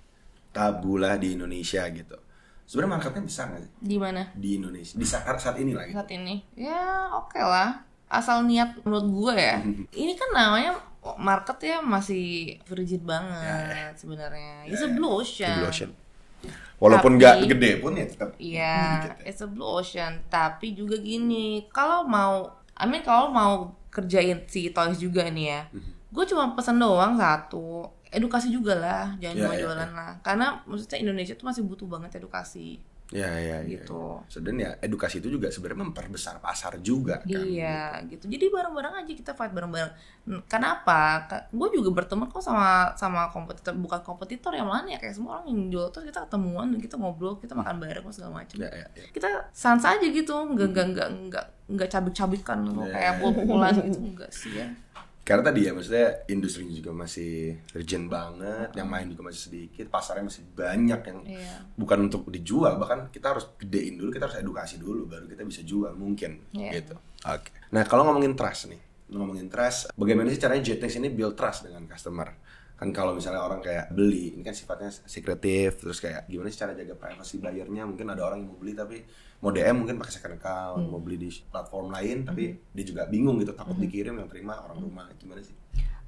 [0.51, 2.15] tabu lah di Indonesia gitu.
[2.63, 4.21] Sebenarnya marketnya besar nggak sih Di mana?
[4.31, 5.95] di Indonesia di saat saat ini lah gitu.
[5.97, 6.35] Saat ini.
[6.53, 7.83] Ya, oke lah.
[8.07, 9.57] Asal niat menurut gue ya.
[9.89, 10.75] Ini kan namanya
[11.17, 14.63] market ya masih frigid banget sebenarnya.
[14.65, 15.55] It's a blue ocean.
[15.57, 15.91] Blue Ocean.
[16.77, 19.13] Walaupun nggak gede pun ya tetap Iya, ya.
[19.21, 20.17] it's a blue ocean.
[20.27, 23.53] Tapi juga gini, kalau mau, I mean kalau mau
[23.87, 26.09] kerjain si toys juga nih ya, Mhm.
[26.09, 30.11] gue cuma pesen doang satu, edukasi juga lah, jangan Iya, cuma iya, jualan lah.
[30.19, 32.77] Karena maksudnya Indonesia tuh masih butuh banget edukasi.
[33.11, 33.67] Ya, ya, ya.
[33.67, 34.23] Gitu.
[34.31, 37.43] So, dan ya edukasi itu juga sebenarnya memperbesar pasar juga kan.
[37.43, 38.31] Iya gitu.
[38.31, 39.91] Jadi bareng-bareng aja kita fight bareng-bareng.
[40.47, 41.27] Kenapa?
[41.51, 45.51] Gue juga berteman kok sama sama kompetitor bukan kompetitor yang lain ya kayak semua orang
[45.51, 48.55] yang jual terus kita ketemuan dan kita ngobrol kita makan bareng kok segala macam.
[48.63, 49.05] Ya, ya, ya.
[49.11, 52.95] Kita sans aja gitu, nggak nggak nggak nggak nggak cabik-cabikan Iya.
[52.95, 54.67] kayak pukul-pukulan gitu enggak sih ya.
[55.21, 60.25] Karena tadi ya maksudnya industri juga masih urgent banget, yang main juga masih sedikit, pasarnya
[60.25, 61.55] masih banyak yang Iya.
[61.77, 65.61] bukan untuk dijual, bahkan kita harus gedein dulu, kita harus edukasi dulu baru kita bisa
[65.61, 66.81] jual mungkin Iya.
[66.81, 66.95] gitu.
[67.21, 67.53] Oke.
[67.69, 68.81] Nah, kalau ngomongin trust nih,
[69.13, 72.33] ngomongin trust, bagaimana sih caranya JTX ini build trust dengan customer?
[72.81, 76.73] Kan kalau misalnya orang kayak beli, ini kan sifatnya sekretif, terus kayak gimana sih cara
[76.73, 77.85] jaga privacy buyernya?
[77.85, 79.05] Mungkin ada orang yang mau beli tapi
[79.37, 83.37] mau DM mungkin pakai second account, mau beli di platform lain tapi dia juga bingung
[83.37, 85.53] gitu, takut dikirim yang terima orang rumah, gimana sih?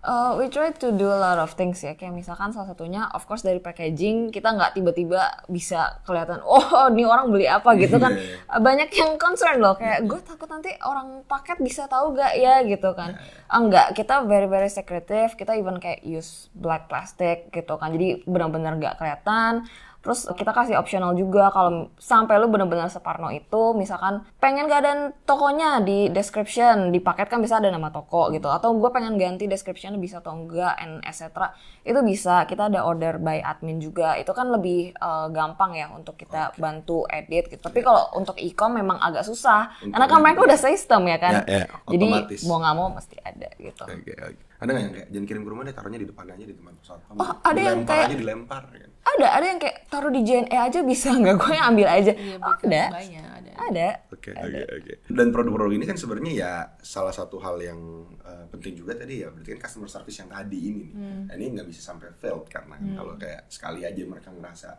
[0.04, 1.96] Uh, we try to do a lot of things ya.
[1.96, 7.08] Kayak misalkan salah satunya of course dari packaging kita nggak tiba-tiba bisa kelihatan oh ini
[7.08, 8.12] orang beli apa gitu kan.
[8.44, 12.62] Uh, banyak yang concern loh kayak gue takut nanti orang paket bisa tahu gak ya?
[12.62, 13.16] Gitu kan.
[13.48, 15.34] Ah, enggak kita very very secretive.
[15.40, 17.96] Kita even kayak use black plastic gitu kan.
[17.96, 19.66] Jadi benar-benar nggak kelihatan
[20.04, 24.94] Terus kita kasih optional juga kalau sampai lu bener-bener separno itu, misalkan pengen gak ada
[25.24, 28.52] tokonya di description, di paket kan bisa ada nama toko gitu.
[28.52, 31.56] Atau gue pengen ganti description bisa atau enggak, and etc.
[31.88, 34.20] Itu bisa, kita ada order by admin juga.
[34.20, 37.64] Itu kan lebih eh, gampang ya untuk kita bantu edit gitu.
[37.64, 39.72] Tapi kalau untuk e-com memang agak susah.
[39.80, 41.48] Karena kan mereka udah sistem ya kan.
[41.48, 42.06] Ya, ya, Jadi
[42.44, 43.88] mau nggak mau mesti ada gitu.
[43.88, 44.53] Oke, oke.
[44.64, 46.74] Ada nggak yang kayak jangan kirim ke rumah deh, taruhnya di depan aja di depan
[46.74, 47.00] pesawat.
[47.12, 48.64] Oh, ada yang dilempar kayak- aja dilempar.
[48.66, 48.90] Kan?
[49.04, 51.36] Ada, ada yang kayak taruh di JNE aja bisa nggak?
[51.36, 52.12] Gue yang ambil aja.
[52.12, 52.84] Iya, Oh, ada.
[52.90, 53.52] Banyak ada.
[53.54, 53.88] Ada.
[54.10, 54.94] Oke, oke, oke.
[55.08, 57.80] Dan produk-produk ini kan sebenarnya ya salah satu hal yang
[58.20, 60.92] uh, penting juga tadi ya, berarti kan customer service yang tadi ini nih.
[60.92, 61.22] Hmm.
[61.28, 64.70] Nah, ini nggak bisa sampai failed karena kan kalau kayak sekali aja mereka ngerasa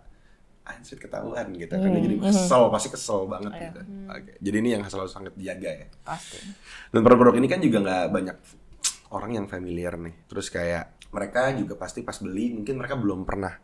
[0.64, 2.24] anjir ketahuan gitu kan jadi Hmm.
[2.24, 3.60] kesel pasti kesel banget Iya.
[3.68, 3.80] gitu.
[4.08, 4.32] Oke.
[4.40, 5.86] Jadi ini yang selalu sangat dijaga ya.
[6.00, 6.40] Pasti.
[6.88, 8.36] Dan produk-produk ini kan juga nggak banyak
[9.12, 10.14] orang yang familiar nih.
[10.30, 13.54] Terus kayak mereka juga pasti pas beli mungkin mereka belum pernah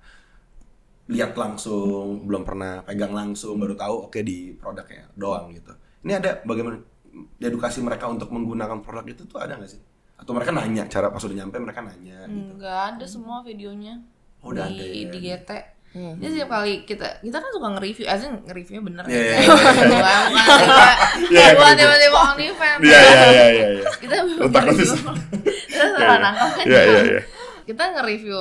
[1.11, 5.75] lihat langsung, belum pernah pegang langsung, baru tahu oke di produknya doang gitu.
[6.07, 6.79] Ini ada bagaimana
[7.43, 9.83] edukasi mereka untuk menggunakan produk itu tuh ada nggak sih?
[10.21, 12.55] Atau mereka nanya cara pas udah nyampe mereka nanya gitu.
[12.55, 13.99] Enggak ada semua videonya
[14.41, 15.11] Oh, udah di, ada ya.
[15.13, 15.51] di GT.
[15.91, 19.35] Jadi setiap kali kita kita kan suka nge-review, asli nge-reviewnya bener Iya, ya.
[19.35, 20.23] iya, bukan tiba-
[21.27, 21.79] Iya, bukan nge-review.
[21.81, 22.81] tiba-tiba OnlyFans.
[22.81, 23.67] iya iya iya.
[24.03, 24.87] Kita Letaknya nge-review.
[24.87, 25.15] susah.
[25.71, 26.65] Kita salah nangkap kan.
[26.65, 27.21] Iya iya iya.
[27.63, 28.39] Kita nge-review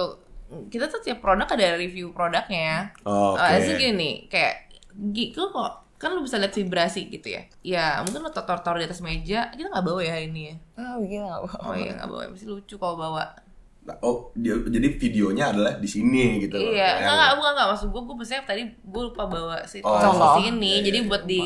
[0.65, 2.89] kita tuh tiap produk ada review produknya.
[3.03, 4.69] Oh, asli gini, kayak
[5.13, 7.41] gitu kok kan lu bisa lihat vibrasi gitu ya.
[7.61, 10.55] Ya mungkin lu taruh-taruh di atas meja, kita nggak bawa ya ini ya.
[10.79, 11.37] Oh, gila.
[11.43, 13.29] Oh iya nggak bawa, pasti lucu kalau bawa.
[13.99, 16.55] Oh, dia, jadi videonya adalah di sini gitu.
[16.55, 16.69] loh.
[16.69, 17.67] Iya, enggak, enggak, bukan, enggak.
[17.69, 20.37] Maksud gue, gue biasanya tadi gue lupa bawa si Oh, contoh.
[20.37, 20.71] di sini.
[20.71, 21.41] Iya, jadi iya, buat di...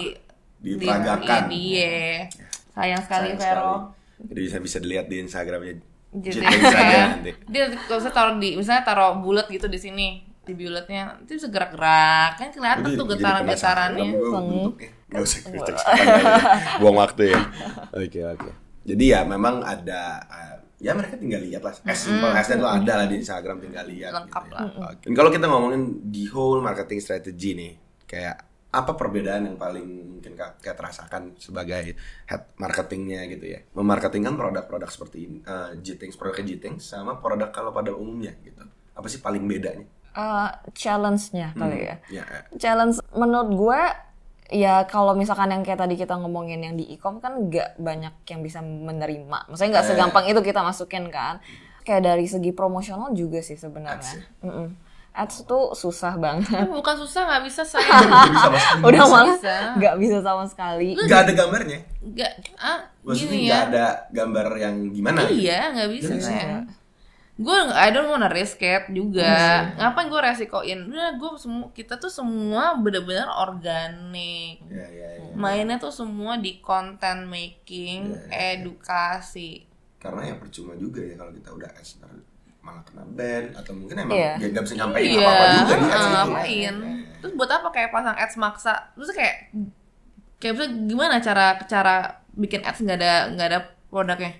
[0.59, 1.41] Diperagakan.
[1.45, 2.27] Di, iya.
[2.71, 3.73] Sayang sekali, Sayang Vero.
[3.73, 4.25] sekali.
[4.25, 5.73] Jadi bisa bisa dilihat di Instagramnya.
[6.13, 7.31] Jadi nanti.
[7.45, 10.07] dia kalau saya taruh di, misalnya taruh bulat gitu di sini,
[10.39, 12.37] di bulatnya, itu bisa gerak-gerak.
[12.37, 14.05] Kan kelihatan Jadi- tuh getaran-getarannya.
[15.09, 15.83] Nggak usah kita aja.
[16.79, 17.41] Buang waktu ya.
[17.91, 18.49] Oke oke.
[18.83, 21.73] Jadi ya memang ada uh, ya mereka tinggal lihat lah.
[21.87, 24.11] As simple as that lo ada lah di Instagram tinggal lihat.
[24.11, 24.61] Lengkap gitu lah.
[24.67, 24.83] ya.
[24.91, 25.03] Oke.
[25.07, 28.35] Dan kalau kita ngomongin di whole marketing strategy nih, kayak
[28.73, 29.85] apa perbedaan yang paling
[30.17, 31.93] mungkin kak kayak terasakan sebagai
[32.25, 37.69] head marketingnya gitu ya memarketingkan produk-produk seperti ini uh, Jitings produknya Jitings sama produk kalau
[37.69, 38.65] pada umumnya gitu
[38.97, 40.45] apa sih paling bedanya Uh,
[40.77, 41.97] challenge-nya kali ya.
[42.13, 42.41] ya ya.
[42.53, 43.81] Challenge menurut gue
[44.53, 48.39] ya kalau misalkan yang kayak tadi kita ngomongin yang di e-com kan nggak banyak yang
[48.39, 49.49] bisa menerima.
[49.49, 49.89] Maksudnya nggak Eh.
[49.89, 51.41] segampang itu kita masukin kan.
[51.81, 53.63] Kayak dari segi promosional juga sih Ads ya?
[53.65, 54.13] sebenarnya.
[54.39, 54.67] Mm-mm.
[55.13, 56.65] Ads tuh susah banget.
[56.71, 57.85] Bukan susah, nggak bisa saya.
[58.01, 58.81] Nggak bisa sama sekali.
[58.87, 59.37] Udah malah
[59.75, 60.89] nggak bisa sama sekali.
[60.95, 63.67] nggak ada gambarnya Enggak, ah, Maksudnya nggak ya.
[63.67, 65.19] ada gambar yang gimana?
[65.27, 66.31] Iya, nggak bisa Nggak bisa.
[66.31, 66.57] saya.
[67.33, 69.73] Gue I don't wanna risk it juga.
[69.73, 70.85] Ngapain gue resikoin?
[70.85, 74.61] Udah gue semua kita tuh semua bener-bener organik.
[74.69, 75.33] Ya, ya, ya.
[75.33, 79.65] Mainnya tuh semua di content making, Iya, edukasi.
[79.97, 82.11] Karena ya percuma juga ya kalau kita udah ads ntar
[82.63, 84.31] malah kena ban atau mungkin emang Iya.
[84.37, 86.13] nggak nggak bisa nyampein Iya, apa-apa juga ads ah, itu.
[86.13, 86.75] ngapain?
[87.17, 88.73] Terus buat apa kayak pasang ads maksa?
[88.93, 89.35] Terus kayak
[90.37, 91.95] kayak bisa gimana cara cara
[92.37, 94.31] bikin ads nggak ada nggak ada produknya?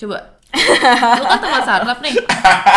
[0.00, 0.35] Coba.
[0.56, 2.14] Lu kan tempat startup nih.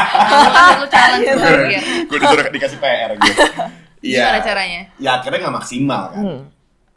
[0.80, 1.82] Lu challenge pikir.
[2.08, 3.42] Gue disuruh dikasih PR gitu.
[4.00, 4.24] Iya.
[4.24, 4.82] Gimana caranya?
[4.96, 6.24] Ya akhirnya nggak maksimal kan.
[6.24, 6.40] Hmm.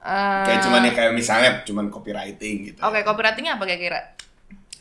[0.02, 2.78] Eh, Kayak cuman ya kayak misalnya cuman copywriting gitu.
[2.82, 4.00] Oke, copywritingnya apa kira-kira?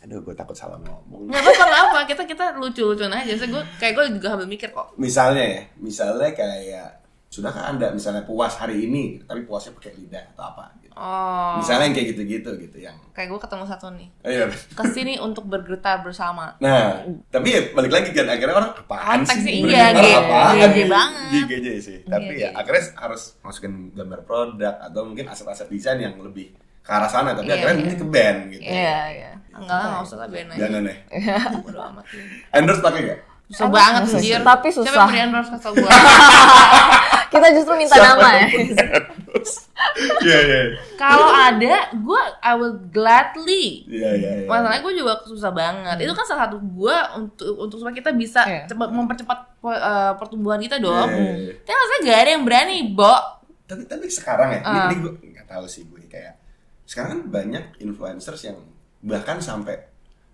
[0.01, 1.29] Aduh, gue takut salah ngomong.
[1.29, 1.99] Nggak apa-apa, apa.
[2.09, 3.37] Kita kita lucu-lucuan aja.
[3.37, 4.97] Saya gue kayak gue juga sambil mikir kok.
[4.97, 7.00] Misalnya ya, misalnya kayak
[7.31, 10.91] sudahkah anda misalnya puas hari ini tapi puasnya pakai lidah atau apa gitu.
[10.91, 11.55] Oh.
[11.55, 14.07] misalnya yang kayak gitu-gitu gitu yang Kayak gue ketemu satu nih.
[14.19, 14.45] oh, iya.
[14.51, 16.59] Ke sini untuk bergetar bersama.
[16.59, 20.19] nah tapi ya balik lagi kan akhirnya orang apaan Konteks sih sih, Bergetar iya, G-
[20.21, 20.53] apaan?
[20.59, 21.29] GG banget.
[21.31, 26.19] Iya, sih tapi Iya, ya akhirnya harus masukin gambar produk atau mungkin aset-aset desain yang
[26.19, 27.81] lebih ke arah sana tapi Iya, akhirnya iya.
[27.81, 29.31] nanti ke band gitu Iya, iya.
[29.51, 30.59] Enggak lah, nggak usah lah biarin aja.
[30.61, 30.95] jangan ya
[31.63, 32.19] Bodo amat sih.
[32.51, 34.39] endorse pakai nggak Susah banget anjir.
[34.41, 34.91] Tapi susah.
[34.91, 35.91] yang beri endorse kasih gue?
[37.31, 38.47] Kita justru minta nama ya.
[40.21, 40.59] iya iya
[40.93, 43.87] Kalau ada, gue I will gladly.
[43.87, 44.47] iya iya iya.
[44.47, 46.03] Masalahnya gue juga susah banget.
[46.03, 48.67] Itu kan salah satu gue untuk untuk supaya kita bisa Iya.
[48.67, 51.07] cepat mempercepat uh, pertumbuhan kita dong.
[51.07, 51.53] Iya, iya, iya.
[51.57, 53.15] Tapi maksudnya gak ada yang berani, Bo.
[53.63, 54.85] tapi tapi sekarang ya ini, Ah.
[54.85, 56.35] ini gue nggak tahu sih gue kayak
[56.83, 58.59] sekarang kan banyak influencers yang
[58.99, 59.79] bahkan sampai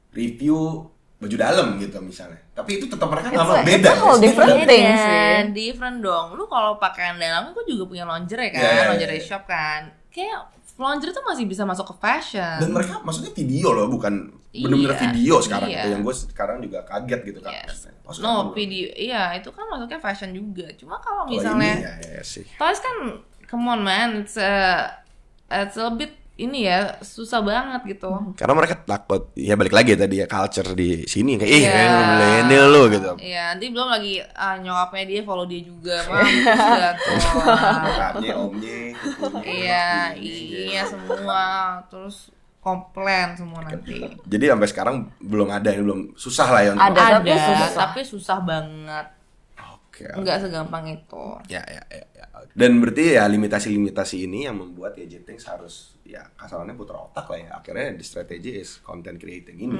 [0.09, 4.17] review baju dalam gitu misalnya tapi itu tetap mereka nggak mau beda it's a whole
[4.17, 4.23] ya.
[4.23, 4.69] different Beda.
[4.69, 5.33] thing sih.
[5.53, 6.27] different dong.
[6.37, 8.89] Lu kalau pakaian dalam, gue juga punya lingerie kan, Iya, iya, iya.
[8.93, 9.81] lingerie shop kan.
[10.09, 12.57] Kayak lingerie tuh masih bisa masuk ke fashion.
[12.61, 15.77] dan mereka maksudnya video loh bukan bener-bener Iya, video sekarang iya.
[15.81, 17.89] gitu yang gue sekarang juga kaget gitu kan Yes.
[18.05, 20.69] Oh, No, video, iya itu kan masuknya fashion juga.
[20.77, 22.97] Cuma kalau Kalau misalnya ini, ya, ya, sih Toys kan,
[23.45, 24.85] come on man, it's a,
[25.49, 28.13] it's a bit ini ya susah banget gitu.
[28.33, 31.73] karena mereka takut ya balik lagi tadi ya culture di sini kayak ih Iya.
[31.73, 32.07] yeah.
[32.13, 37.17] milenial lo gitu Iya, nanti belum lagi ah, nyokapnya dia follow dia juga, tuh.
[37.41, 38.77] Kakaknya, omnya
[39.41, 41.43] Iya, iya semua,
[41.87, 44.05] terus komplain semua nanti.
[44.21, 47.69] jadi sampai sekarang belum ada yang belum susah lah ya untuk Ada, tapi Ada, susah.
[47.73, 49.07] tapi susah banget.
[49.57, 51.25] oke Nggak segampang itu.
[51.47, 52.25] Ya, ya, ya, ya.
[52.53, 57.37] Dan berarti ya limitasi-limitasi ini yang membuat ya Jetix harus ya kasarannya putar otak lah
[57.37, 57.49] ya.
[57.59, 59.75] Akhirnya the strategy is content creating ini.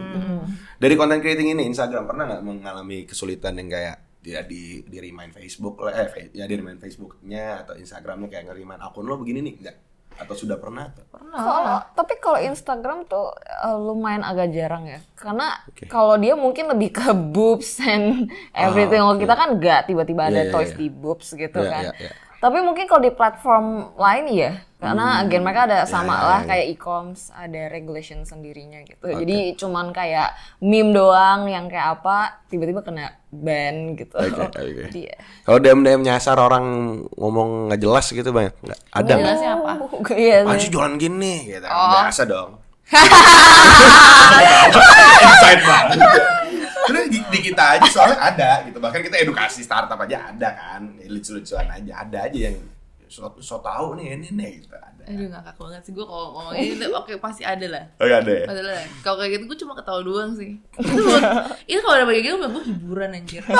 [0.76, 5.32] Dari content creating ini Instagram pernah nggak mengalami kesulitan yang kayak dia di di remind
[5.32, 9.56] Facebook lah, eh ya di remind Facebooknya atau Instagramnya kayak nge-remind akun lo begini nih
[9.64, 9.78] enggak?
[10.18, 11.06] Atau sudah pernah tuh?
[11.08, 11.38] Pernah.
[11.38, 15.86] Kalau tapi kalau Instagram tuh uh, lumayan agak jarang ya, karena Oke.
[15.88, 18.98] kalau dia mungkin lebih ke boobs and everything.
[19.00, 19.24] Ah, Kalau oke.
[19.24, 20.80] kita kan nggak tiba-tiba ada Iya, iya, toys iya.
[20.82, 21.84] di boobs gitu Iya, kan.
[21.88, 22.12] iya, iya.
[22.38, 26.50] Tapi mungkin kalau di platform lain ya, karena agen mereka ada sama iya, lah iya.
[26.54, 29.10] kayak e-coms ada regulation sendirinya gitu.
[29.10, 34.14] Jadi cuman kayak meme doang yang kayak apa tiba-tiba kena ban gitu.
[34.14, 34.94] Oke, oke.
[34.94, 35.18] Jadi ya.
[35.50, 36.66] Kalau DM DM nyasar orang
[37.10, 38.80] ngomong nggak jelas gitu banyak nggak?
[38.94, 39.26] Ada nggak?
[39.26, 39.72] Jelasnya apa?
[40.14, 40.70] Iya Apaan sih.
[40.70, 41.66] jualan gini gitu.
[41.66, 41.90] Oh.
[41.98, 42.52] Biasa dong.
[45.26, 45.98] Insight banget.
[46.86, 48.78] Karena di, di kita aja soalnya ada gitu.
[48.78, 50.86] Bahkan kita edukasi startup aja ada kan.
[51.02, 52.06] Ya, Lucu-lucuan aja.
[52.06, 52.77] Ada aja yang
[53.08, 54.76] so, so tahu nih ini nih gitu.
[54.76, 55.04] Ada.
[55.08, 57.84] Aduh ngakak banget sih gue kalau ngomong ini oke pasti ada lah.
[57.98, 58.46] Oh iya ada ya?
[58.46, 58.84] Ada lah.
[59.02, 60.60] Kalau kayak gitu gue cuma ketawa doang sih.
[60.76, 61.02] Itu
[61.72, 63.44] itu kalau ada kayak gitu gue hiburan anjir.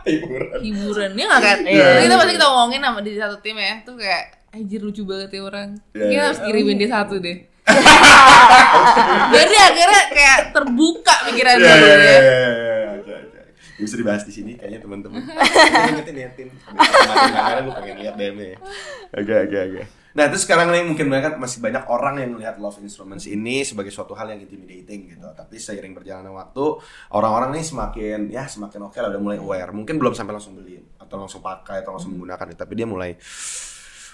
[0.00, 0.58] Hiburan.
[0.64, 1.58] Hiburan ya nggak kan?
[1.68, 1.84] Iya.
[1.92, 3.74] Jadi kita pasti kita ngomongin sama di satu tim ya.
[3.84, 5.68] Tuh kayak anjir lucu banget ya orang.
[5.92, 6.20] Iya, Kita iya.
[6.24, 7.38] harus kirimin dia satu deh.
[9.30, 11.70] Dia akhirnya kayak terbuka pikiran Iya, dia.
[11.70, 11.86] iya, ya.
[11.86, 12.88] iya, iya, iya.
[12.98, 13.40] Oke, oke.
[13.80, 15.24] Bisa dibahas di sini kayaknya teman-teman.
[15.96, 16.48] Ingetin ingetin.
[16.76, 18.58] Kamera gue pengen lihat DM-nya.
[19.16, 19.82] Oke oke oke.
[20.10, 23.94] Nah terus sekarang nih mungkin banget masih banyak orang yang melihat Love Instruments ini sebagai
[23.94, 25.26] suatu hal yang intimidating gitu.
[25.32, 26.64] Tapi seiring berjalannya waktu
[27.14, 29.70] orang-orang nih semakin ya semakin oke lah udah mulai aware.
[29.70, 33.14] Mungkin belum sampai langsung beli atau langsung pakai atau langsung menggunakan tapi dia mulai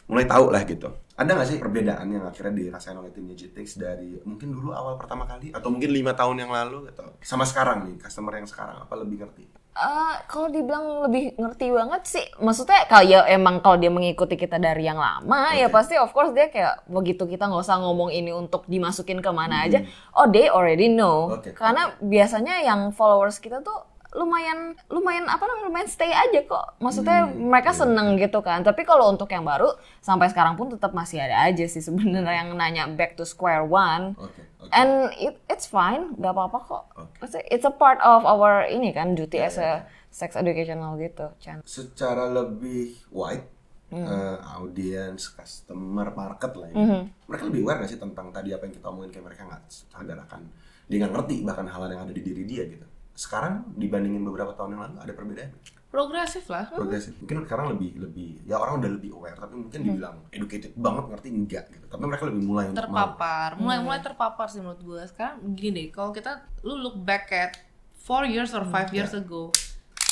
[0.07, 0.91] mulai tahu lah gitu.
[1.17, 5.25] Ada nggak sih perbedaan yang akhirnya dirasain oleh timnya GTX dari mungkin dulu awal pertama
[5.25, 8.95] kali atau mungkin lima tahun yang lalu gitu sama sekarang nih customer yang sekarang apa
[9.01, 9.49] lebih ngerti?
[9.77, 14.57] Eh, kalau dibilang lebih ngerti banget sih, maksudnya kalau ya emang kalau dia mengikuti kita
[14.57, 18.33] dari yang lama ya pasti of course dia kayak begitu kita nggak usah ngomong ini
[18.33, 19.85] untuk dimasukin ke mana aja,
[20.17, 21.29] oh they already know.
[21.29, 21.53] Oke.
[21.53, 26.79] Karena biasanya yang followers kita tuh lumayan lumayan apa namanya lumayan stay aja kok.
[26.79, 28.63] Maksudnya mereka seneng gitu kan.
[28.63, 32.55] Tapi kalau untuk yang baru sampai sekarang pun tetap masih ada aja sih sebenarnya yang
[32.55, 34.15] nanya back to square one.
[34.21, 34.71] Oke, oke.
[34.71, 36.85] And it, it's fine, gak apa-apa kok.
[37.19, 41.61] Maksudnya It's a part of our ini kan duty as a sex educational gitu, Chan.
[41.67, 43.45] secara lebih wide
[43.93, 46.77] eh, audience, customer, market lah ya.
[46.77, 47.01] Mhm.
[47.29, 50.19] Mereka lebih aware gak sih tentang tadi apa yang kita omongin kayak mereka nggak sadar
[50.25, 50.49] akan
[50.87, 52.87] dia nggak ngerti bahkan hal yang ada di diri dia gitu.
[53.17, 55.51] Sekarang dibandingin beberapa tahun yang lalu ada perbedaan?
[55.89, 56.69] Progresif lah.
[56.69, 57.17] progresif.
[57.25, 61.29] Mungkin sekarang lebih lebih ya orang udah lebih aware tapi mungkin dibilang educated banget ngerti
[61.33, 61.87] enggak gitu.
[61.89, 63.57] Tapi mereka lebih mulai terpapar.
[63.57, 67.57] Mulai mulai terpapar sih menurut gue sekarang gini deh kalau kita lu look back at
[67.97, 69.49] four years or five years ago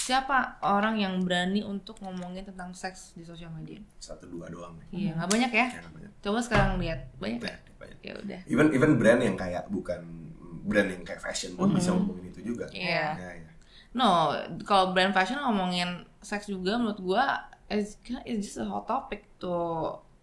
[0.05, 3.81] siapa orang yang berani untuk ngomongin tentang seks di sosial media?
[3.97, 5.67] Satu dua doang nih iya nggak banyak ya?
[5.69, 6.13] Ya, banyak.
[6.21, 7.09] coba sekarang lihat.
[7.17, 7.99] Banyak ya Banyak, banyak.
[8.01, 8.41] ya udah.
[8.49, 10.01] Even even brand yang kayak bukan
[10.65, 13.07] brand yang kayak fashion pun bisa ngomongin itu juga Iya.
[13.21, 13.51] Ya, ya.
[13.93, 14.33] no
[14.65, 17.25] kalau brand fashion ngomongin seks juga menurut gua
[17.69, 19.53] it's, it's just a hot topic to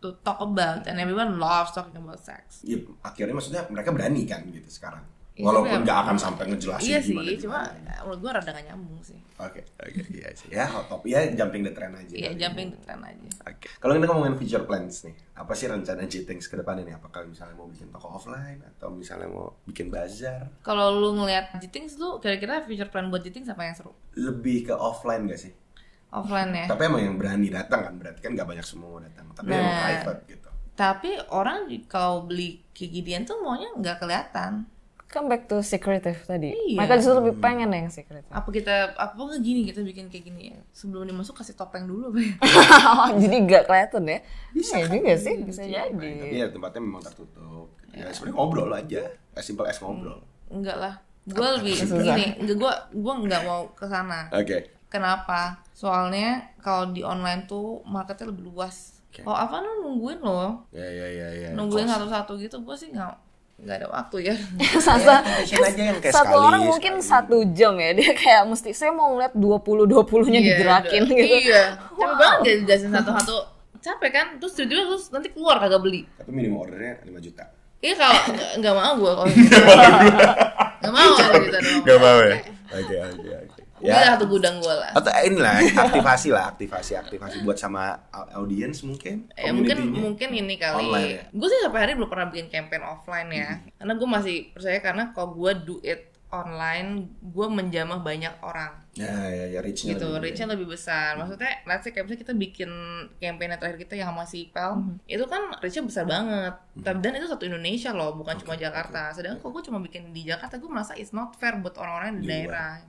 [0.01, 2.65] to talk about and everyone loves talking about sex.
[2.65, 5.05] Ya, akhirnya maksudnya mereka berani kan gitu sekarang.
[5.31, 7.91] Iya, Walaupun nggak ya- akan sampai ngejelasin Iya sih, gimana cuma gimana.
[8.03, 9.15] menurut gua rada gak nyambung sih.
[9.39, 10.47] Oke, oke, iya sih.
[10.51, 12.11] Ya, hot top ya jumping the trend aja.
[12.11, 13.27] Iya, jumping the trend aja.
[13.47, 13.67] Oke.
[13.79, 16.91] Kalau kita ngomongin future plans nih, apa sih rencana Jitings ke depan ini?
[16.91, 20.51] Apakah misalnya mau bikin toko offline atau misalnya mau bikin bazar?
[20.59, 23.95] Kalau lu ngelihat Jitings lu kira-kira future plan buat Jitings apa yang seru?
[24.13, 25.55] Lebih ke offline gak sih?
[26.11, 26.65] Offline ya.
[26.67, 29.31] Tapi emang yang berani datang kan, berarti kan gak banyak semua mau datang.
[29.31, 29.57] Tapi Nah.
[29.57, 30.49] emang private gitu.
[30.73, 34.67] Tapi orang kalau beli kayak ginian tuh maunya nggak kelihatan.
[35.11, 36.55] Come back to secretive tadi.
[36.55, 36.79] Iya.
[36.79, 38.31] Mereka justru lebih pengen yang secretive.
[38.31, 40.59] Apa kita apa nggak gini kita bikin kayak gini ya?
[40.71, 42.33] Sebelum dimasuk kasih topeng dulu apa ya?
[43.27, 44.19] Jadi nggak kelihatan ya?
[44.55, 46.11] Bisa juga sih, bisa Tapi jadi.
[46.31, 47.75] ya tempatnya memang tertutup.
[47.91, 49.03] Ya sebenarnya ngobrol aja.
[49.35, 50.23] As simple as ngobrol.
[50.47, 50.95] Enggak lah.
[51.27, 54.31] Gue lebih gini, enggak gue gue nggak mau ke sana.
[54.31, 54.71] Oke.
[54.87, 55.59] Kenapa?
[55.75, 59.03] Soalnya kalau di online tuh marketnya lebih luas.
[59.11, 59.27] Oke.
[59.27, 60.63] Oh apa nungguin loh?
[60.71, 61.49] Ya ya ya ya.
[61.51, 63.30] Nungguin satu-satu gitu gue sih nggak
[63.61, 64.35] nggak ada waktu ya.
[64.81, 67.11] Sasa, Fashion aja yang kayak satu sekali, orang mungkin sekali.
[67.13, 69.93] satu jam ya dia kayak mesti saya mau ngeliat 20 20
[70.27, 71.15] nya Iya, digerakin udah.
[71.15, 71.35] gitu.
[71.39, 71.63] Iya.
[71.99, 73.37] Capek banget gak dijelasin satu-satu.
[73.79, 74.27] Capek kan?
[74.37, 76.01] Terus tiba-tiba terus nanti keluar kagak beli.
[76.11, 77.43] Tapi minimum ordernya 5 juta.
[77.79, 79.57] Iya kalau nggak- nggak mau gue kalau gitu.
[80.81, 81.81] Nggak mau gitu dong.
[81.83, 82.35] Gak mau ya?
[82.71, 83.60] Oke oke oke.
[83.81, 83.97] Ya.
[83.97, 84.07] Ya.
[84.15, 84.93] satu gudang gue lah.
[84.93, 89.27] Atau inilah aktivasi lah, aktivasi aktivasi buat sama au- audiens mungkin.
[89.33, 90.85] Ya mungkin mungkin ini kali.
[90.87, 91.23] Online ya?
[91.33, 93.49] Gue sih sampai hari belum pernah bikin campaign offline ya.
[93.77, 99.07] Karena gue masih percaya karena kalau gue do it online, gue menjamah banyak orang Ya
[99.31, 101.15] ya ya reach-nya gitu, lebih reach-nya lebih besar.
[101.15, 102.71] Maksudnya, let's say kayak misalnya kita bikin
[103.23, 106.51] campaign yang terakhir kita yang sama si Pel, itu kan reach-nya besar banget.
[106.75, 109.15] Tapi dan itu satu Indonesia loh, bukan cuma Jakarta.
[109.15, 112.27] Sedangkan kalau gue cuma bikin di Jakarta, gue merasa it's not fair buat orang-orang di
[112.27, 112.83] Di luar.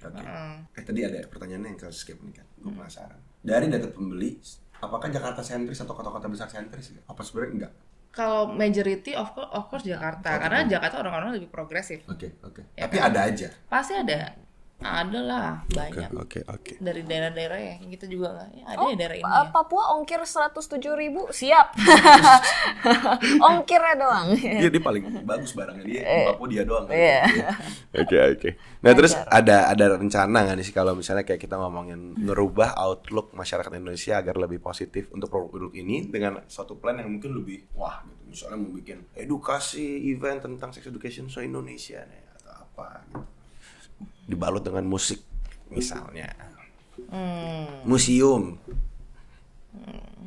[0.00, 0.22] Oke.
[0.24, 0.54] Heeh.
[0.80, 2.46] Eh tadi ada pertanyaannya yang ke skip nih kan.
[2.56, 3.20] Gue penasaran.
[3.40, 4.40] Dari data pembeli,
[4.80, 6.92] apakah Jakarta sentris atau kota-kota besar sentris?
[7.04, 7.72] Apa sebenarnya enggak?
[8.10, 12.02] Kalau majority of course, of course Jakarta, karena Jakarta orang-orang lebih progresif.
[12.10, 12.74] Oke oke.
[12.74, 13.14] Ya Tapi kan?
[13.14, 13.48] ada aja.
[13.70, 14.34] Pasti ada,
[14.80, 16.08] ada lah banyak.
[16.16, 16.72] oke oke.
[16.80, 19.52] dari daerah-daerah ya kita juga nggak ya, ada Oh, ya daerah ini Pa- ya.
[19.52, 20.56] Papua ongkir 107
[20.96, 21.76] ribu siap.
[23.50, 24.28] Ongkirnya doang.
[24.34, 26.02] Iya dia paling bagus barangnya dia.
[26.02, 26.84] Di Papua dia doang.
[26.88, 27.22] Iya.
[27.92, 28.48] Oke oke.
[28.80, 33.32] Nah terus ada ada rencana nggak nih sih kalau misalnya kayak kita ngomongin ngerubah outlook
[33.32, 38.00] masyarakat Indonesia agar lebih positif untuk produk ini dengan suatu plan yang mungkin lebih wah
[38.02, 38.22] gitu.
[38.30, 43.39] Misalnya mau bikin edukasi event tentang sex education so Indonesia nih atau apa gitu.
[44.26, 45.22] Dibalut dengan musik
[45.70, 46.30] misalnya.
[47.10, 47.86] Hmm.
[47.86, 48.58] Museum.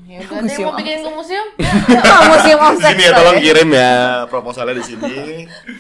[0.04, 1.48] Ya udah deh mau bikin ke museum.
[2.36, 2.92] Museum of Sex.
[2.92, 3.92] Sini ya tolong kirim ya
[4.28, 5.16] proposalnya di sini.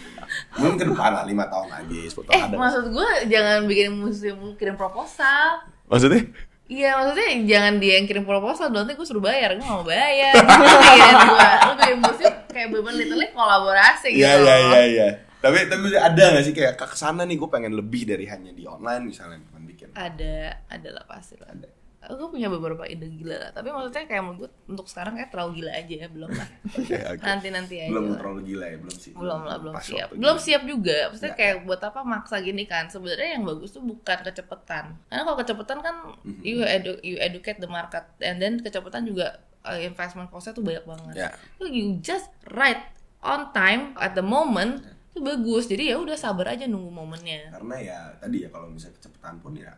[0.57, 2.55] Mungkin ke depan lah lima tahun lagi, 10 tahun eh ada.
[2.57, 5.65] maksud gue jangan bikin museum kirim proposal.
[5.89, 6.29] Maksudnya?
[6.69, 9.85] Iya maksudnya jangan dia yang kirim proposal dong, nanti gue suruh bayar, gue gak mau
[9.85, 10.33] bayar.
[10.93, 14.21] Bikin gue, lu bikin museum kayak beban literally kolaborasi gitu.
[14.21, 15.07] Iya iya iya iya.
[15.43, 18.63] Tapi tapi ada gak sih kayak ke sana nih gue pengen lebih dari hanya di
[18.63, 19.87] online misalnya bukan bikin.
[19.91, 21.51] Ada, ada lah pasti lah.
[21.51, 21.67] Ada.
[22.05, 25.63] Gue punya beberapa ide gila lah, tapi maksudnya kayak menurut gue untuk sekarang kayak terlalu
[25.63, 26.47] gila aja ya, belum lah.
[26.75, 27.23] Oke oke.
[27.23, 27.91] Nanti nanti aja.
[27.91, 28.17] Belum lah.
[28.19, 29.11] terlalu gila ya belum sih.
[29.13, 30.43] belum lah belum siap belum gila.
[30.43, 31.39] siap juga maksudnya Ya.
[31.39, 35.77] kayak buat apa maksa gini kan sebenarnya yang bagus tuh bukan kecepatan karena kalau kecepatan
[35.79, 36.41] kan Mhm.
[36.43, 40.83] you edu you educate the market and then kecepatan juga uh, investment costnya tuh banyak
[40.83, 41.31] banget.
[41.55, 42.83] So, you just right
[43.19, 47.75] on time at the moment itu bagus jadi ya udah sabar aja nunggu momennya Karena
[47.77, 49.69] ya tadi ya kalau misalnya kecepatan pun ya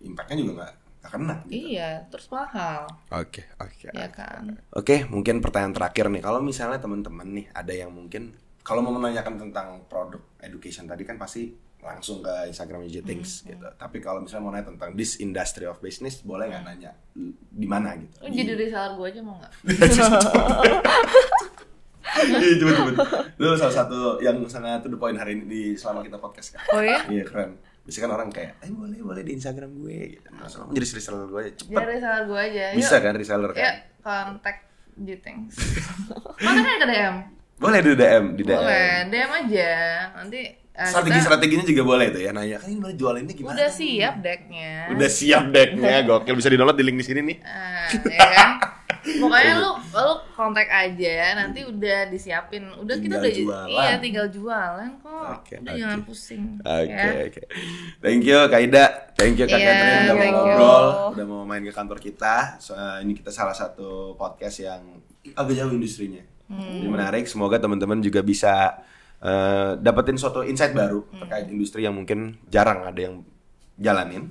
[0.00, 1.34] impactnya juga nggak nggak kena.
[1.42, 1.52] Gitu.
[1.68, 3.90] iya terus mahal Oke oke.
[3.90, 6.22] ya kan Oke, mungkin pertanyaan terakhir nih.
[6.22, 8.32] Kalau misalnya teman-teman nih ada yang mungkin
[8.62, 11.50] kalau mau menanyakan tentang produk education tadi kan pasti
[11.82, 13.66] langsung ke Instagram Things gitu.
[13.74, 17.66] Tapi kalau misalnya mau nanya tentang this industry of business, boleh nggak nanya l- di
[17.66, 18.22] mana gitu?
[18.22, 19.52] lu jadi reseller gue aja mau nggak
[22.12, 22.90] Iya, coba coba.
[23.36, 26.60] Lu salah satu yang sangat to the point hari ini di selama kita podcast kan.
[26.70, 27.56] oh ya Iya keren.
[27.82, 30.28] Biasanya kan orang kayak, eh boleh boleh di Instagram gue gitu.
[30.46, 31.70] So, jadi reseller gue aja cepet.
[31.72, 32.78] jadi reseller gue aja Yuk.
[32.78, 33.58] Bisa kan reseller kan?
[33.58, 34.56] ya kontak
[34.92, 35.56] Things
[36.44, 37.16] mana kan ke DM
[37.56, 38.58] Boleh di DM, di DM.
[38.58, 39.70] Boleh, DM aja.
[40.18, 42.58] Nanti eh, Strategi kita strateginya juga boleh tuh ya nanya.
[42.58, 43.54] Kan ini boleh jualinnya gimana?
[43.54, 44.90] udah siap decknya.
[44.90, 47.36] Udah siap decknya, gokil bisa di download di link di sini nih.
[47.40, 48.50] Ah, ya kan?
[49.02, 52.70] Pokoknya lu lu kontak aja, nanti udah disiapin.
[52.74, 53.66] Udah kita Tinggal udah jualan.
[53.68, 55.24] iya tinggal jualan kok.
[55.36, 55.80] Oke, udah oke.
[55.82, 56.42] jangan pusing.
[56.58, 57.10] Oke ya.
[57.26, 57.42] oke.
[57.98, 61.62] Thank you Kak Ida, thank you Kak Iya, Catherine udah mau ngobrol, udah mau main
[61.62, 62.34] ke kantor kita.
[62.56, 64.80] So, eh, ini kita salah satu podcast yang
[65.34, 66.22] agak jauh industrinya.
[66.46, 66.78] Hmm.
[66.78, 67.24] Jadi menarik.
[67.26, 68.78] Semoga teman-teman juga bisa
[69.18, 71.22] eh, dapetin suatu insight baru Hmm.
[71.22, 73.22] terkait industri yang mungkin jarang ada yang
[73.76, 74.30] jalanin.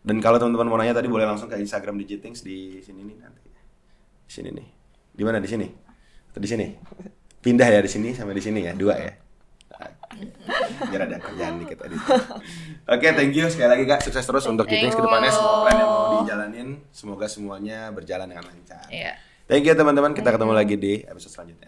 [0.00, 3.49] Dan kalau teman-teman mau nanya tadi boleh langsung ke Instagram Digitings di sini nih nanti.
[4.30, 4.68] Di sini nih.
[5.10, 5.66] Di mana di sini?
[6.30, 6.70] Atau di sini?
[7.42, 9.10] Pindah ya di sini sama di sini ya, dua ya.
[10.86, 11.98] Biar ada kerjaan dikit tadi.
[12.94, 14.06] Oke, thank you sekali lagi Kak.
[14.06, 16.68] Sukses terus untuk Digitings ke depannya semua plan yang mau dijalanin.
[16.94, 18.86] Semoga semuanya berjalan dengan lancar.
[18.86, 19.18] Iya.
[19.50, 20.14] Thank you teman-teman.
[20.14, 21.66] Kita ketemu lagi di episode selanjutnya.